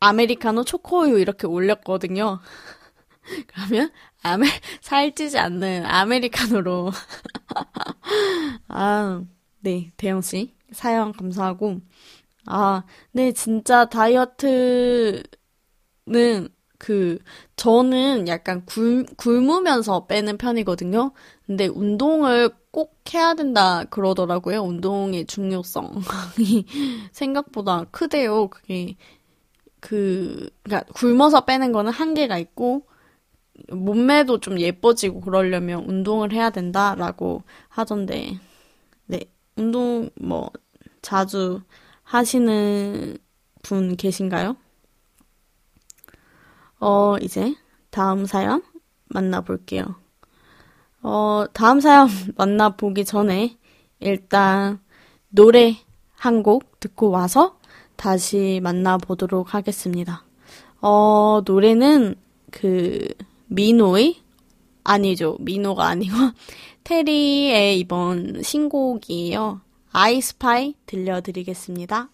아메리카노, 0.00 0.64
초코우유 0.64 1.18
이렇게 1.20 1.46
올렸거든요. 1.46 2.40
그러면, 3.46 3.90
아메, 4.22 4.46
살찌지 4.80 5.38
않는 5.38 5.86
아메리카노로. 5.86 6.90
아, 8.68 9.22
네, 9.60 9.92
대영 9.96 10.20
씨. 10.22 10.54
사연 10.72 11.12
감사하고. 11.12 11.80
아, 12.46 12.84
네, 13.12 13.32
진짜 13.32 13.86
다이어트는 13.86 15.22
그, 16.78 17.18
저는 17.56 18.28
약간 18.28 18.64
굶, 18.66 19.06
굶으면서 19.16 20.06
빼는 20.06 20.36
편이거든요. 20.36 21.12
근데 21.46 21.66
운동을 21.66 22.50
꼭 22.70 22.98
해야 23.14 23.34
된다 23.34 23.84
그러더라고요. 23.84 24.60
운동의 24.62 25.26
중요성이 25.26 26.02
생각보다 27.12 27.84
크대요. 27.90 28.48
그게, 28.48 28.96
그, 29.84 30.48
그니까 30.62 30.82
굶어서 30.94 31.44
빼는 31.44 31.72
거는 31.72 31.92
한계가 31.92 32.38
있고, 32.38 32.86
몸매도 33.68 34.40
좀 34.40 34.58
예뻐지고 34.58 35.20
그러려면 35.20 35.84
운동을 35.84 36.32
해야 36.32 36.48
된다라고 36.50 37.42
하던데, 37.68 38.40
네. 39.06 39.20
운동 39.56 40.08
뭐, 40.18 40.50
자주 41.02 41.60
하시는 42.02 43.18
분 43.62 43.96
계신가요? 43.96 44.56
어, 46.80 47.16
이제 47.20 47.54
다음 47.90 48.24
사연 48.24 48.62
만나볼게요. 49.08 49.96
어, 51.02 51.44
다음 51.52 51.80
사연 51.80 52.08
만나보기 52.38 53.04
전에 53.04 53.58
일단 54.00 54.80
노래 55.28 55.76
한 56.16 56.42
곡 56.42 56.80
듣고 56.80 57.10
와서 57.10 57.58
다시 57.96 58.60
만나보도록 58.62 59.54
하겠습니다. 59.54 60.24
어, 60.80 61.40
노래는 61.44 62.16
그 62.50 63.08
미노의 63.46 64.16
아니죠. 64.84 65.36
미노가 65.40 65.86
아니고 65.86 66.14
테리의 66.84 67.78
이번 67.78 68.42
신곡이에요. 68.42 69.60
아이스파이 69.92 70.74
들려드리겠습니다. 70.86 72.10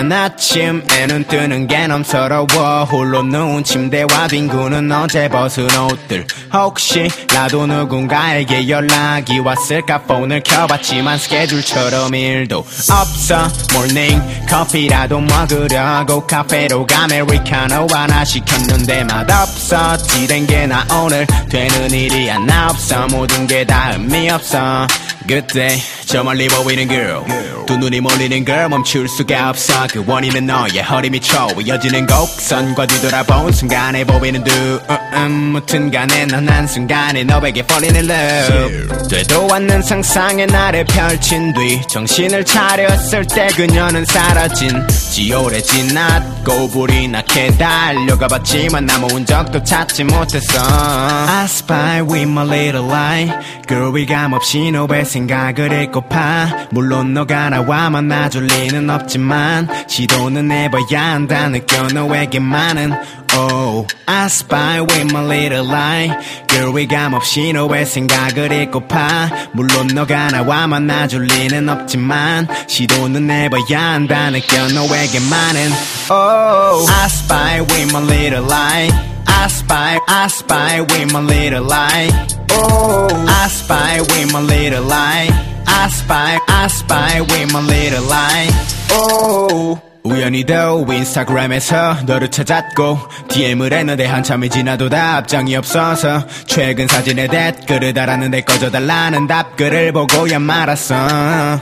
이른 0.00 0.12
아침에 0.12 1.06
눈 1.08 1.24
뜨는 1.24 1.66
게 1.66 1.86
넘 1.86 2.14
서러워. 2.14 2.84
홀로 2.90 3.22
누운 3.22 3.62
침대와 3.62 4.28
뒹구는 4.30 4.90
어제 4.90 5.28
벗은 5.28 5.68
옷들. 5.78 6.26
혹시라도 6.54 7.66
누군가에게 7.66 8.66
연락이 8.70 9.38
왔을까? 9.40 10.00
폰을 10.04 10.42
켜봤지만 10.42 11.18
스케줄처럼 11.18 12.14
일도 12.14 12.60
없어. 12.60 13.46
모닝 13.74 14.22
커피라도 14.48 15.20
먹으려고 15.20 16.26
카페로 16.26 16.86
가 16.86 17.04
아메리카노 17.04 17.86
하나 17.92 18.24
시켰는데 18.24 19.04
맛없어. 19.04 19.98
어찌 19.98 20.25
된 20.25 20.46
게 20.46 20.66
나 20.66 20.86
오늘 21.04 21.26
되는 21.50 21.90
일이 21.90 22.26
하나 22.28 22.70
없어. 22.70 23.06
모든 23.08 23.46
게 23.46 23.66
다 23.66 23.92
의미 23.92 24.30
없어. 24.30 24.86
그때 25.28 25.76
저 26.06 26.24
멀리 26.24 26.48
보이는 26.48 26.88
girl. 26.88 27.20
두 27.66 27.76
눈이 27.76 28.00
몰리는 28.00 28.44
girl. 28.44 28.68
멈출 28.68 29.06
수가 29.08 29.50
없어 29.50 29.86
그 29.92 30.04
원인은 30.06 30.46
너의 30.46 30.78
허리 30.88 31.10
미쳐 31.10 31.48
이어지는 31.66 32.06
곡선과 32.06 32.86
뒤돌아본 32.86 33.52
순간에 33.52 34.04
보이는 34.04 34.42
두 34.44 34.80
음, 35.14 35.30
무튼 35.52 35.90
간에 35.90 36.26
넌 36.26 36.48
한순간에 36.48 37.24
너에게 37.24 37.60
falling 37.60 37.96
in 37.96 38.10
love. 38.10 39.08
되도 39.08 39.52
않는 39.52 39.82
상상의 39.82 40.46
나를 40.46 40.84
펼친 40.84 41.52
뒤 41.52 41.80
정신을 41.88 42.44
차렸을 42.44 43.26
때 43.26 43.48
그녀는 43.56 44.04
사라진 44.04 44.70
지 44.88 45.32
오래 45.34 45.60
지났고 45.60 46.68
불이 46.68 47.08
나게 47.08 47.48
달려가 47.56 48.28
봤지만 48.28 48.88
아무 48.88 49.24
적도 49.24 49.62
찾지 49.62 50.04
못했어. 50.04 50.60
I 50.60 51.44
spy 51.46 52.00
with 52.02 52.22
my 52.22 52.46
little 52.48 52.86
lie 52.88 53.32
girl 53.66 53.94
위감 53.94 54.32
없이 54.32 54.70
너의 54.70 55.04
생각을 55.04 55.82
읽고파. 55.82 56.66
물론 56.70 57.12
너가 57.12 57.50
나와 57.50 57.90
만나줄 57.90 58.46
리는 58.46 58.88
없지만 58.88 59.68
시도는 59.86 60.50
해봐야 60.50 61.02
한다 61.12 61.48
느껴 61.48 61.82
너에게만은 61.88 62.92
Oh, 63.32 63.86
I 64.06 64.26
spy 64.26 64.80
with 64.80 65.06
my 65.12 65.24
little 65.24 65.64
lie. 65.64 66.10
girl 66.48 66.76
위감 66.76 67.14
없이 67.14 67.52
너의 67.52 67.86
생각을 67.86 68.50
읽고파. 68.50 69.30
물론 69.52 69.86
너가 69.86 70.28
나와 70.32 70.66
만나줄 70.66 71.26
리는 71.26 71.68
없지만 71.68 72.48
시도는 72.66 73.30
해봐야 73.30 73.80
한다 73.92 74.30
느껴 74.30 74.66
너에게만은 74.68 75.70
Oh, 76.10 76.90
I 76.90 77.06
spy 77.06 77.60
with 77.60 77.96
my 77.96 78.02
little 78.02 78.44
lie 78.44 78.90
I 79.30 79.48
spy, 79.48 79.98
I 80.08 80.28
spy 80.28 80.80
with 80.80 81.12
my 81.12 81.20
little 81.20 81.64
lie 81.64 82.08
Oh, 82.52 83.08
I 83.28 83.48
spy 83.48 84.00
with 84.00 84.32
my 84.32 84.40
little 84.40 84.84
lie 84.84 85.28
I 85.66 85.88
spy, 85.88 86.38
I 86.48 86.66
spy 86.68 87.20
with 87.20 87.52
my 87.52 87.60
little 87.60 88.04
lie 88.04 88.48
Oh 88.90 89.89
우연히도 90.02 90.86
인스타그램에서 90.90 91.98
너를 92.06 92.30
찾았고 92.30 92.98
DM을 93.28 93.72
했는데 93.72 94.06
한참이 94.06 94.48
지나도 94.48 94.88
답장이 94.88 95.54
없어서 95.56 96.26
최근 96.46 96.86
사진에 96.88 97.26
댓글을 97.28 97.92
달았는데 97.92 98.40
꺼져달라는 98.42 99.26
답글을 99.26 99.92
보고야 99.92 100.38
말았어. 100.38 100.94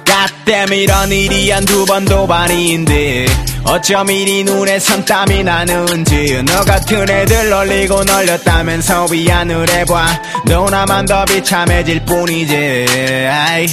가땜 0.05 0.73
이런 0.73 1.11
일이 1.11 1.51
한 1.51 1.65
두 1.69 1.85
번도 1.85 2.27
아닌데 2.33 3.27
어쩜 3.65 4.09
이리 4.11 4.45
눈에 4.45 4.79
선땀이 4.79 5.43
나는지 5.43 6.43
너 6.47 6.61
같은 6.65 7.11
애들 7.11 7.51
널리고 7.51 8.05
널렸다면서 8.05 9.07
위안을 9.11 9.69
해봐. 9.69 10.07
너 10.47 10.71
나만 10.71 11.05
더 11.07 11.25
비참해질 11.25 12.05
뿐이지. 12.07 12.87
아이. 13.31 13.67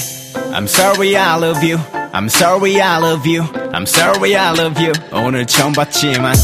I'm 0.52 0.66
sorry 0.66 1.16
I 1.16 1.36
love 1.36 1.62
you 1.62 1.78
I'm 2.12 2.28
sorry 2.28 2.80
I 2.80 2.98
love 2.98 3.26
you 3.26 3.42
I'm 3.72 3.86
sorry 3.86 4.34
I 4.36 4.52
love 4.52 4.78
you 4.80 4.92
오늘 5.12 5.46
처음 5.46 5.72
봤지만 5.72 6.34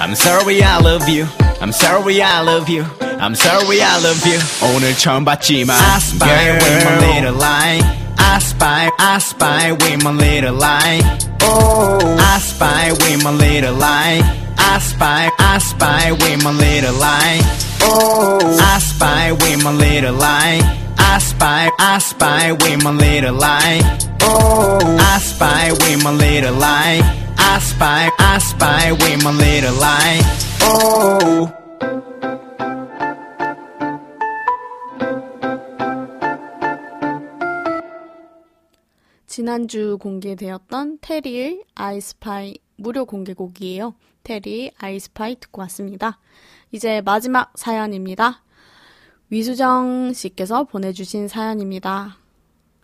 I'm 0.00 0.12
sorry 0.12 0.62
I 0.62 0.78
love 0.80 1.08
you 1.08 1.26
I'm 1.60 1.70
sorry 1.72 2.20
I 2.22 2.42
love 2.42 2.68
you 2.70 2.84
I'm 3.18 3.34
sorry 3.34 3.80
I 3.82 3.96
love 4.02 4.22
you 4.28 4.38
오늘 4.74 4.94
처음 4.96 5.24
봤지만 5.24 5.76
I 5.76 5.98
spy 5.98 6.52
with 6.52 6.84
my 6.84 6.98
little 7.00 7.34
lie 7.38 7.80
I 8.18 8.38
spy 8.38 8.90
I 8.98 9.16
spy 9.18 9.72
with 9.72 10.02
my 10.04 10.12
little 10.12 10.54
lie 10.54 11.00
Oh 11.42 11.98
I 12.18 12.38
spy 12.38 12.92
with 12.92 13.22
my 13.24 13.30
little 13.32 13.74
lie 13.74 14.20
I 14.58 14.78
spy 14.78 15.30
I 15.38 15.58
spy 15.58 16.12
with 16.12 16.44
my 16.44 16.52
little 16.52 16.94
lie 16.94 17.40
Oh 17.82 18.38
I 18.60 18.78
spy 18.78 19.32
with 19.32 19.62
my 19.64 19.72
little 19.72 20.14
lie 20.14 20.82
I 21.16 21.18
spy, 21.18 21.70
I 21.78 21.98
spy 21.98 22.52
with 22.52 22.82
my 22.82 22.90
little 22.90 23.34
lie. 23.34 23.80
Oh, 24.20 24.78
I 24.82 25.18
spy 25.18 25.72
with 25.72 26.02
my 26.04 26.10
little 26.10 26.54
lie. 26.54 27.00
I 27.38 27.58
spy, 27.60 28.10
I 28.18 28.38
spy 28.38 28.92
with 28.92 29.24
my 29.24 29.30
little 29.30 29.72
lie. 29.80 30.20
Oh. 30.62 31.52
지난주 39.26 39.98
공개되었던 40.00 40.98
테리의 41.00 41.62
아이스파이 41.74 42.56
무료 42.81 43.05
공개곡이에요. 43.05 43.93
테리 44.23 44.71
아이스파이 44.77 45.35
듣고 45.39 45.61
왔습니다. 45.61 46.19
이제 46.71 47.01
마지막 47.01 47.51
사연입니다. 47.55 48.43
위수정 49.29 50.13
씨께서 50.13 50.63
보내주신 50.65 51.27
사연입니다. 51.27 52.17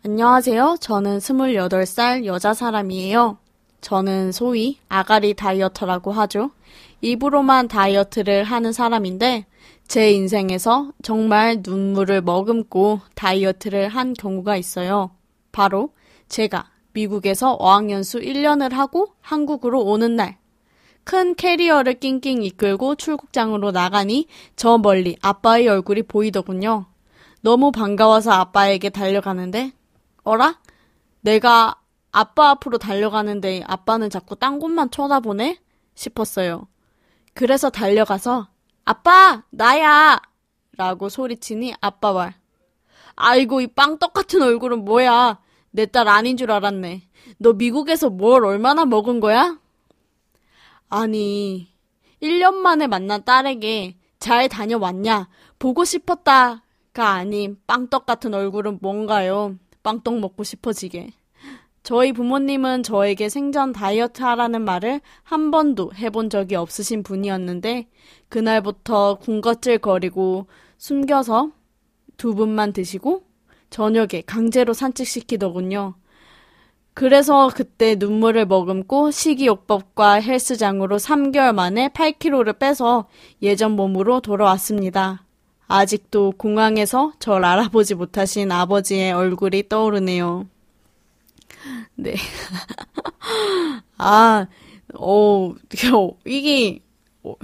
안녕하세요. 0.05 0.77
저는 0.79 1.17
28살 1.17 2.25
여자 2.25 2.53
사람이에요. 2.53 3.37
저는 3.81 4.31
소위 4.31 4.77
아가리 4.87 5.33
다이어터라고 5.33 6.11
하죠. 6.11 6.51
입으로만 7.01 7.67
다이어트를 7.67 8.43
하는 8.43 8.71
사람인데 8.71 9.45
제 9.87 10.11
인생에서 10.11 10.91
정말 11.01 11.61
눈물을 11.65 12.21
머금고 12.21 13.01
다이어트를 13.15 13.89
한 13.89 14.13
경우가 14.13 14.57
있어요. 14.57 15.11
바로 15.51 15.93
제가 16.29 16.69
미국에서 16.93 17.53
어학연수 17.53 18.19
1년을 18.19 18.71
하고 18.71 19.13
한국으로 19.21 19.83
오는 19.83 20.15
날 20.15 20.37
큰 21.07 21.35
캐리어를 21.35 22.01
낑낑 22.01 22.43
이끌고 22.43 22.95
출국장으로 22.95 23.71
나가니 23.71 24.27
저 24.57 24.77
멀리 24.77 25.17
아빠의 25.21 25.69
얼굴이 25.69 26.03
보이더군요. 26.03 26.87
너무 27.39 27.71
반가워서 27.71 28.31
아빠에게 28.31 28.89
달려가는데, 28.89 29.71
어라? 30.25 30.59
내가 31.21 31.75
아빠 32.11 32.49
앞으로 32.49 32.77
달려가는데 32.77 33.63
아빠는 33.65 34.09
자꾸 34.09 34.35
딴 34.35 34.59
곳만 34.59 34.91
쳐다보네? 34.91 35.61
싶었어요. 35.95 36.67
그래서 37.33 37.69
달려가서, 37.69 38.49
아빠! 38.83 39.43
나야! 39.49 40.19
라고 40.75 41.07
소리치니 41.07 41.73
아빠 41.79 42.11
말. 42.11 42.33
아이고, 43.15 43.61
이 43.61 43.67
빵떡 43.67 44.11
같은 44.11 44.41
얼굴은 44.41 44.83
뭐야? 44.83 45.39
내 45.71 45.85
딸 45.85 46.07
아닌 46.07 46.37
줄 46.37 46.51
알았네. 46.51 47.03
너 47.37 47.53
미국에서 47.53 48.09
뭘 48.09 48.45
얼마나 48.45 48.85
먹은 48.85 49.19
거야? 49.19 49.59
아니, 50.89 51.67
1년 52.21 52.55
만에 52.55 52.87
만난 52.87 53.23
딸에게 53.23 53.97
잘 54.19 54.49
다녀왔냐? 54.49 55.29
보고 55.59 55.83
싶었다가 55.83 56.61
아닌 57.09 57.57
빵떡 57.67 58.05
같은 58.05 58.33
얼굴은 58.33 58.79
뭔가요? 58.81 59.55
빵떡 59.83 60.19
먹고 60.19 60.43
싶어지게. 60.43 61.13
저희 61.83 62.11
부모님은 62.11 62.83
저에게 62.83 63.29
생전 63.29 63.71
다이어트 63.71 64.21
하라는 64.21 64.63
말을 64.63 64.99
한 65.23 65.51
번도 65.51 65.93
해본 65.93 66.29
적이 66.29 66.55
없으신 66.55 67.03
분이었는데, 67.03 67.87
그날부터 68.29 69.19
군것질 69.19 69.77
거리고 69.77 70.47
숨겨서 70.77 71.51
두 72.17 72.35
분만 72.35 72.73
드시고, 72.73 73.26
저녁에 73.69 74.23
강제로 74.25 74.73
산책시키더군요. 74.73 75.95
그래서 76.93 77.51
그때 77.53 77.93
눈물을 77.95 78.47
머금고 78.47 79.11
식이요법과 79.11 80.13
헬스장으로 80.13 80.97
3개월 80.97 81.53
만에 81.53 81.89
8kg를 81.89 82.57
빼서 82.57 83.07
예전 83.43 83.73
몸으로 83.73 84.19
돌아왔습니다. 84.19 85.23
아직도 85.67 86.33
공항에서 86.37 87.13
절 87.19 87.45
알아보지 87.45 87.93
못하신 87.95 88.51
아버지의 88.51 89.11
얼굴이 89.11 89.69
떠오르네요. 89.69 90.47
네. 91.95 92.15
아, 93.97 94.47
어, 94.95 95.53
이게, 96.25 96.79
어, 97.23 97.35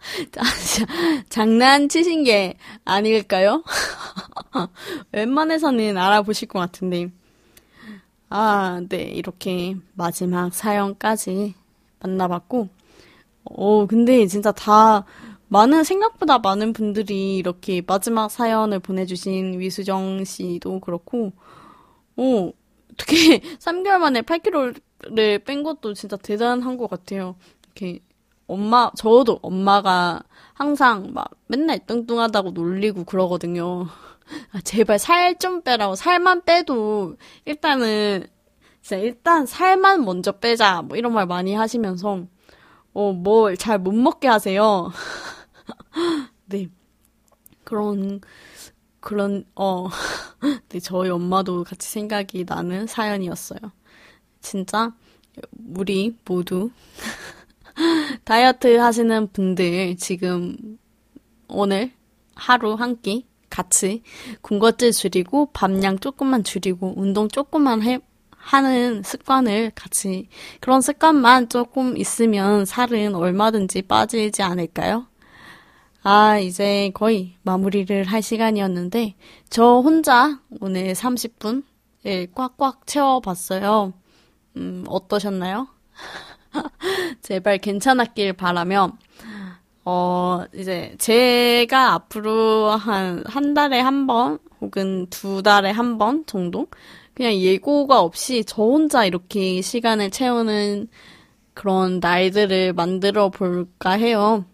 장난치신 1.28 2.24
게 2.24 2.54
아닐까요? 2.84 3.62
웬만해서는 5.12 5.96
알아보실 5.96 6.48
것 6.48 6.58
같은데. 6.58 7.10
아, 8.28 8.80
네. 8.88 9.02
이렇게 9.02 9.76
마지막 9.94 10.54
사연까지 10.54 11.54
만나봤고, 12.00 12.68
어, 13.44 13.86
근데 13.86 14.26
진짜 14.26 14.52
다 14.52 15.04
많은, 15.48 15.84
생각보다 15.84 16.38
많은 16.38 16.72
분들이 16.72 17.36
이렇게 17.36 17.82
마지막 17.86 18.30
사연을 18.30 18.78
보내주신 18.80 19.60
위수정 19.60 20.24
씨도 20.24 20.80
그렇고, 20.80 21.32
어, 22.16 22.52
어떻게 22.92 23.40
3개월 23.60 23.98
만에 23.98 24.22
8kg를 24.22 24.80
를뺀 25.04 25.62
것도 25.62 25.94
진짜 25.94 26.16
대단한 26.16 26.76
것 26.76 26.88
같아요. 26.88 27.36
이렇게 27.64 28.00
엄마 28.46 28.90
저도 28.96 29.38
엄마가 29.42 30.22
항상 30.54 31.12
막 31.14 31.30
맨날 31.46 31.78
뚱뚱하다고 31.86 32.50
놀리고 32.52 33.04
그러거든요. 33.04 33.86
아, 34.52 34.60
제발 34.62 34.98
살 34.98 35.36
좀 35.38 35.62
빼라고 35.62 35.94
살만 35.96 36.44
빼도 36.44 37.16
일단은 37.44 38.26
진짜 38.82 38.96
일단 39.02 39.46
살만 39.46 40.04
먼저 40.04 40.32
빼자 40.32 40.82
뭐 40.82 40.96
이런 40.96 41.12
말 41.14 41.26
많이 41.26 41.54
하시면서 41.54 42.26
어 42.94 43.12
뭘 43.22 43.56
잘 43.56 43.78
못 43.78 43.92
먹게 43.94 44.28
하세요. 44.28 44.90
네 46.46 46.68
그런 47.64 48.20
그런 49.00 49.44
어 49.56 49.88
네, 50.68 50.80
저희 50.80 51.10
엄마도 51.10 51.64
같이 51.64 51.88
생각이 51.90 52.44
나는 52.48 52.86
사연이었어요. 52.86 53.58
진짜 54.40 54.92
우리 55.76 56.16
모두 56.24 56.70
다이어트 58.24 58.76
하시는 58.76 59.28
분들 59.32 59.96
지금 59.96 60.56
오늘 61.48 61.92
하루 62.34 62.74
한 62.74 63.00
끼 63.02 63.26
같이 63.50 64.02
군것질 64.40 64.92
줄이고 64.92 65.50
밥량 65.52 65.98
조금만 65.98 66.42
줄이고 66.44 66.94
운동 66.96 67.28
조금만 67.28 67.82
해, 67.82 68.00
하는 68.30 69.02
습관을 69.04 69.72
같이 69.74 70.28
그런 70.60 70.80
습관만 70.80 71.48
조금 71.48 71.96
있으면 71.96 72.64
살은 72.64 73.14
얼마든지 73.14 73.82
빠지지 73.82 74.42
않을까요? 74.42 75.06
아, 76.02 76.38
이제 76.38 76.90
거의 76.94 77.34
마무리를 77.42 78.04
할 78.04 78.22
시간이었는데 78.22 79.14
저 79.50 79.80
혼자 79.80 80.40
오늘 80.60 80.92
30분을 80.94 82.34
꽉꽉 82.34 82.86
채워 82.86 83.20
봤어요. 83.20 83.92
음, 84.56 84.84
어떠셨나요? 84.88 85.68
제발 87.22 87.58
괜찮았길 87.58 88.34
바라며, 88.34 88.92
어, 89.84 90.44
이제 90.54 90.94
제가 90.98 91.92
앞으로 91.94 92.70
한, 92.70 93.24
한 93.26 93.54
달에 93.54 93.80
한 93.80 94.06
번, 94.06 94.38
혹은 94.60 95.06
두 95.10 95.42
달에 95.42 95.70
한 95.70 95.98
번 95.98 96.24
정도? 96.26 96.68
그냥 97.14 97.34
예고가 97.34 98.00
없이 98.00 98.44
저 98.46 98.62
혼자 98.62 99.04
이렇게 99.04 99.60
시간을 99.60 100.10
채우는 100.10 100.88
그런 101.54 102.00
날들을 102.00 102.72
만들어 102.74 103.28
볼까 103.30 103.92
해요. 103.92 104.44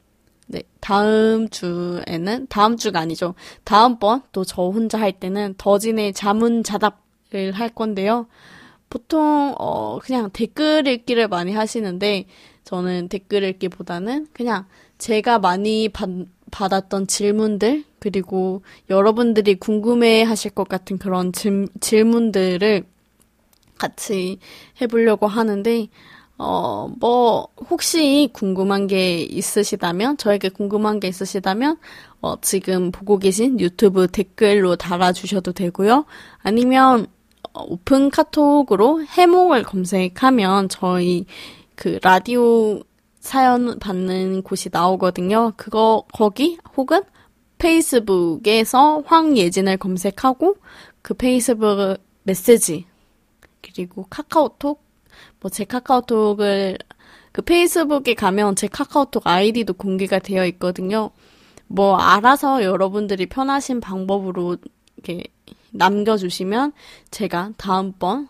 네, 0.47 0.63
다음 0.81 1.49
주에는, 1.51 2.47
다음 2.49 2.77
주가 2.77 3.01
아니죠. 3.01 3.35
다음번 3.65 4.23
또 4.33 4.45
저 4.45 4.63
혼자 4.63 4.99
할 5.01 5.13
때는 5.13 5.55
더진의 5.59 6.15
자문자답을 6.15 7.53
할 7.53 7.69
건데요. 7.71 8.27
보통 8.90 9.55
어 9.59 9.98
그냥 9.98 10.31
댓글 10.33 10.87
읽기를 10.87 11.29
많이 11.29 11.53
하시는데 11.53 12.27
저는 12.64 13.09
댓글 13.09 13.44
읽기보다는 13.44 14.29
그냥 14.33 14.66
제가 14.98 15.38
많이 15.38 15.88
받, 15.88 16.09
받았던 16.51 17.07
질문들 17.07 17.85
그리고 17.98 18.62
여러분들이 18.90 19.57
궁금해 19.57 20.22
하실 20.22 20.51
것 20.51 20.68
같은 20.68 20.98
그런 20.98 21.33
질, 21.33 21.68
질문들을 21.81 22.85
같이 23.79 24.38
해보려고 24.81 25.27
하는데 25.27 25.88
어, 26.40 26.88
뭐, 27.01 27.48
혹시 27.68 28.31
궁금한 28.33 28.87
게 28.87 29.18
있으시다면, 29.22 30.18
저에게 30.18 30.48
궁금한 30.51 31.01
게 31.01 31.09
있으시다면, 31.09 31.79
어, 32.20 32.40
지금 32.40 32.92
보고 32.92 33.18
계신 33.18 33.59
유튜브 33.59 34.07
댓글로 34.07 34.77
달아주셔도 34.77 35.53
되고요. 35.53 36.05
아니면, 36.38 37.09
오픈 37.55 38.11
카톡으로 38.11 39.05
해몽을 39.05 39.63
검색하면 39.63 40.69
저희 40.69 41.27
그 41.75 41.99
라디오 42.03 42.81
사연 43.21 43.79
받는 43.79 44.43
곳이 44.43 44.71
나오거든요. 44.73 45.53
그거 45.57 46.05
거기 46.13 46.59
혹은 46.77 47.03
페이스북에서 47.59 49.03
황예진을 49.07 49.77
검색하고 49.79 50.57
그 51.03 51.15
페이스북 51.15 51.99
메시지 52.23 52.87
그리고 53.63 54.07
카카오톡 54.11 54.83
뭐 55.41 55.51
제 55.51 55.65
카카오톡을 55.65 56.79
그 57.33 57.43
페이스북에 57.43 58.15
가면 58.15 58.57
제 58.57 58.67
카카오톡 58.69 59.27
아이디도 59.27 59.75
공개가 59.75 60.19
되어 60.19 60.47
있거든요. 60.47 61.11
뭐 61.67 61.97
알아서 61.97 62.63
여러분들이 62.65 63.27
편하신 63.27 63.81
방법으로 63.81 64.57
이렇게 64.97 65.25
남겨주시면 65.72 66.72
제가 67.11 67.52
다음번 67.57 68.28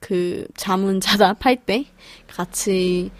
그 0.00 0.46
자문 0.56 1.00
자답 1.00 1.44
할 1.46 1.56
때 1.64 1.86
같이 2.26 3.10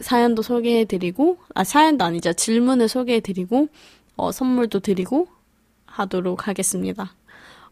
사연도 0.00 0.42
소개해드리고, 0.42 1.38
아, 1.54 1.62
사연도 1.62 2.04
아니죠. 2.04 2.32
질문을 2.32 2.88
소개해드리고, 2.88 3.68
어, 4.16 4.32
선물도 4.32 4.80
드리고 4.80 5.28
하도록 5.86 6.48
하겠습니다. 6.48 7.14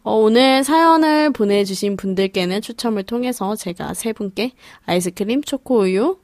어, 0.05 0.15
오늘 0.15 0.63
사연을 0.63 1.33
보내주신 1.33 1.97
분들께는 1.97 2.61
추첨을 2.61 3.03
통해서 3.05 3.57
제가 3.57 3.95
세 3.95 4.13
분께 4.13 4.53
아이스크림, 4.87 5.43
초코우유, 5.43 6.19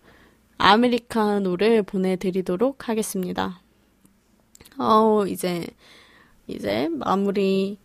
아메리카노를 0.58 1.82
보내드리도록 1.82 2.88
하겠습니다. 2.88 3.60
어, 4.78 5.24
이제, 5.26 5.66
이제 6.46 6.88
마무리 6.92 7.78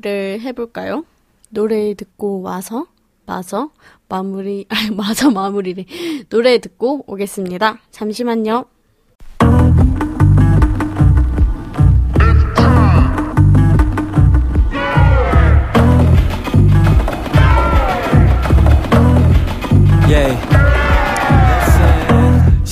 를 0.00 0.40
해볼까요? 0.40 1.04
노래 1.48 1.94
듣고 1.94 2.42
와서 2.42 2.86
마저 3.24 3.70
마무리 4.08 4.66
아니 4.70 4.94
마저 4.94 5.30
마무리를 5.30 5.84
노래 6.28 6.58
듣고 6.58 7.04
오겠습니다. 7.06 7.78
잠시만요. 7.90 8.75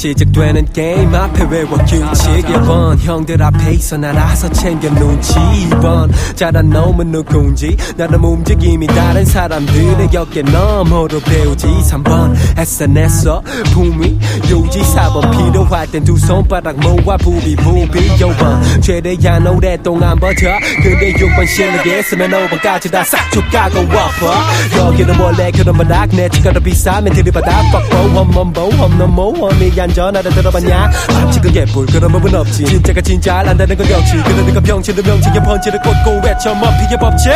시작되는 0.04 0.70
게임 0.74 1.14
앞에 1.14 1.44
외워 1.44 1.78
규칙 1.78 2.02
1번 2.02 2.98
형들 2.98 3.42
앞에 3.42 3.72
있어 3.72 3.96
날아서 3.96 4.50
챙겨 4.50 4.90
눈치 4.90 5.32
2번 5.32 6.10
잘한 6.36 6.68
놈은 6.68 7.10
누군지 7.10 7.74
나름 7.96 8.24
움직임이 8.24 8.86
다른 8.86 9.24
사람들의 9.24 10.10
격에 10.10 10.42
너머로 10.42 11.20
배우지 11.20 11.66
3번 11.66 12.36
SNS어 12.58 13.40
품위 13.72 14.18
유지 14.50 14.80
4번 14.80 15.30
필요할 15.30 15.90
땐 15.90 16.04
두 16.04 16.18
손바닥 16.18 16.76
모아 16.80 17.16
부비 17.16 17.56
부비 17.56 18.08
5번 18.18 18.82
최대한 18.82 19.46
오랫동안 19.46 20.18
버텨 20.20 20.50
근데 20.82 21.14
6번 21.14 21.46
실력이 21.46 21.98
있으면 22.00 22.30
5번까지 22.30 22.92
다싹 22.92 23.32
족가고 23.32 23.78
엎어 23.80 24.86
여기는 24.88 25.18
원래 25.18 25.50
그런 25.50 25.74
바닥 25.74 26.10
내 26.10 26.28
치가도 26.28 26.60
비싸면 26.60 27.14
들이받아 27.14 27.62
뻑뻑 27.72 28.14
험험보 28.14 28.68
험넘모 28.68 29.32
험이한 29.32 29.93
전화를 29.94 30.30
들어봤냐? 30.33 30.90
마치 31.09 31.40
그게 31.40 31.64
불그런 31.64 32.11
법은 32.12 32.35
없지. 32.35 32.64
진짜가 32.64 33.00
진짜 33.00 33.38
알란다는 33.38 33.76
건 33.76 33.90
역시. 33.90 34.16
그러니까 34.16 34.61
병치는 34.61 35.02
명칭에 35.02 35.40
펀치를 35.40 35.80
꽂고 35.80 36.20
외쳐 36.26 36.54
머피의 36.54 36.98
법칙 36.98 37.33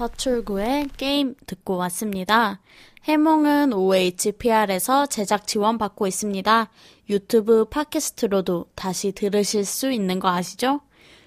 서출구의 0.00 0.88
게임 0.96 1.34
듣고 1.46 1.76
왔습니다. 1.76 2.60
해몽은 3.04 3.74
OHPR에서 3.74 5.04
제작 5.04 5.46
지원 5.46 5.76
받고 5.76 6.06
있습니다. 6.06 6.70
유튜브 7.10 7.66
팟캐스트로도 7.66 8.66
다시 8.74 9.12
들으실 9.12 9.66
수 9.66 9.92
있는 9.92 10.18
거 10.18 10.28
아시죠? 10.28 10.80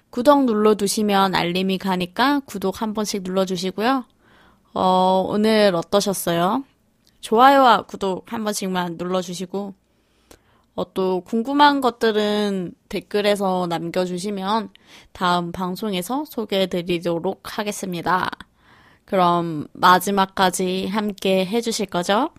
구독 0.09 0.45
눌러두시면 0.45 1.35
알림이 1.35 1.77
가니까 1.77 2.41
구독 2.45 2.81
한 2.81 2.95
번씩 2.95 3.21
눌러주시고요. 3.21 4.05
어, 4.73 5.25
오늘 5.27 5.75
어떠셨어요? 5.75 6.63
좋아요와 7.21 7.83
구독 7.83 8.33
한 8.33 8.43
번씩만 8.43 8.95
눌러주시고, 8.97 9.73
어, 10.75 10.93
또 10.95 11.21
궁금한 11.21 11.79
것들은 11.79 12.73
댓글에서 12.89 13.67
남겨주시면 13.67 14.71
다음 15.11 15.51
방송에서 15.51 16.25
소개해드리도록 16.25 17.59
하겠습니다. 17.59 18.31
그럼 19.05 19.67
마지막까지 19.73 20.87
함께 20.87 21.45
해주실 21.45 21.87
거죠? 21.87 22.29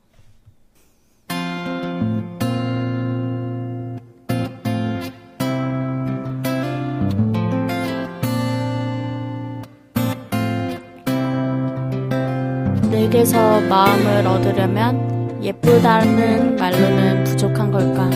내게서 12.91 13.61
마음을 13.63 14.27
얻으려면 14.27 15.43
예쁘다는 15.43 16.57
말로는 16.57 17.25
부족한 17.25 17.71
걸까? 17.71 18.09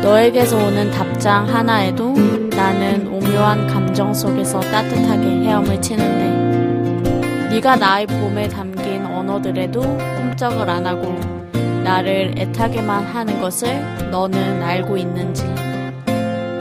너에게서 0.00 0.56
오는 0.56 0.90
답장 0.90 1.48
하나에도 1.48 2.12
나는 2.50 3.06
오묘한 3.06 3.66
감정 3.68 4.12
속에서 4.12 4.58
따뜻하게 4.60 5.26
헤엄을 5.26 5.80
치는데 5.80 6.31
네가 7.52 7.76
나의 7.76 8.06
봄에 8.06 8.48
담긴 8.48 9.04
언어들에도 9.04 9.82
꿈쩍을 9.82 10.70
안 10.70 10.86
하고 10.86 11.20
나를 11.84 12.32
애타게만 12.38 13.04
하는 13.04 13.40
것을 13.42 14.08
너는 14.10 14.62
알고 14.62 14.96
있는지 14.96 15.44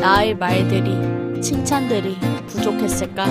나의 0.01 0.35
말들이 0.35 1.41
칭찬들이 1.41 2.17
부족했을까? 2.47 3.25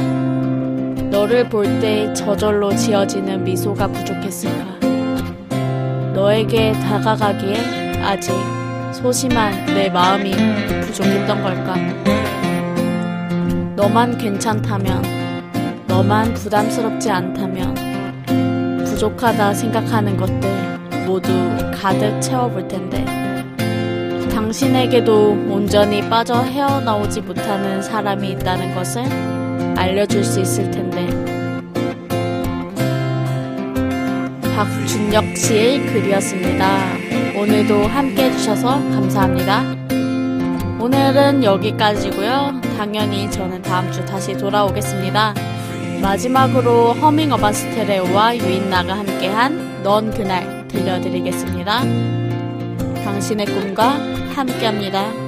너를 1.11 1.51
볼 1.51 1.81
때 1.81 2.11
저절로 2.14 2.75
지어지는 2.75 3.44
미소가 3.44 3.88
부족했을까? 3.88 4.79
너에게 6.14 6.73
다가가기에 6.73 8.01
아직 8.03 8.33
소심한 8.94 9.66
내 9.66 9.90
마음이 9.90 10.31
부족했던 10.87 11.42
걸까? 11.42 11.77
너만 13.77 14.16
괜찮다면, 14.16 15.03
너만 16.00 16.32
부담스럽지 16.32 17.10
않다면, 17.10 17.74
부족하다 18.86 19.52
생각하는 19.52 20.16
것들 20.16 20.40
모두 21.04 21.30
가득 21.78 22.18
채워볼 22.22 22.66
텐데, 22.68 23.04
당신에게도 24.32 25.32
온전히 25.50 26.00
빠져 26.08 26.40
헤어나오지 26.42 27.20
못하는 27.20 27.82
사람이 27.82 28.30
있다는 28.30 28.74
것을 28.74 29.02
알려줄 29.76 30.24
수 30.24 30.40
있을 30.40 30.70
텐데. 30.70 31.06
박준혁 34.56 35.36
씨의 35.36 35.84
글이었습니다. 35.84 36.66
오늘도 37.38 37.88
함께 37.88 38.30
해주셔서 38.30 38.70
감사합니다. 38.70 39.64
오늘은 40.80 41.44
여기까지고요. 41.44 42.58
당연히 42.78 43.30
저는 43.30 43.60
다음 43.60 43.92
주 43.92 44.02
다시 44.06 44.32
돌아오겠습니다. 44.32 45.34
마지막으로 46.02 46.94
허밍 46.94 47.32
어반 47.32 47.52
스테레오와 47.52 48.36
유인나가 48.36 48.98
함께한 48.98 49.82
넌 49.82 50.10
그날 50.10 50.66
들려드리겠습니다. 50.68 51.80
당신의 53.04 53.46
꿈과 53.46 53.90
함께합니다. 54.34 55.19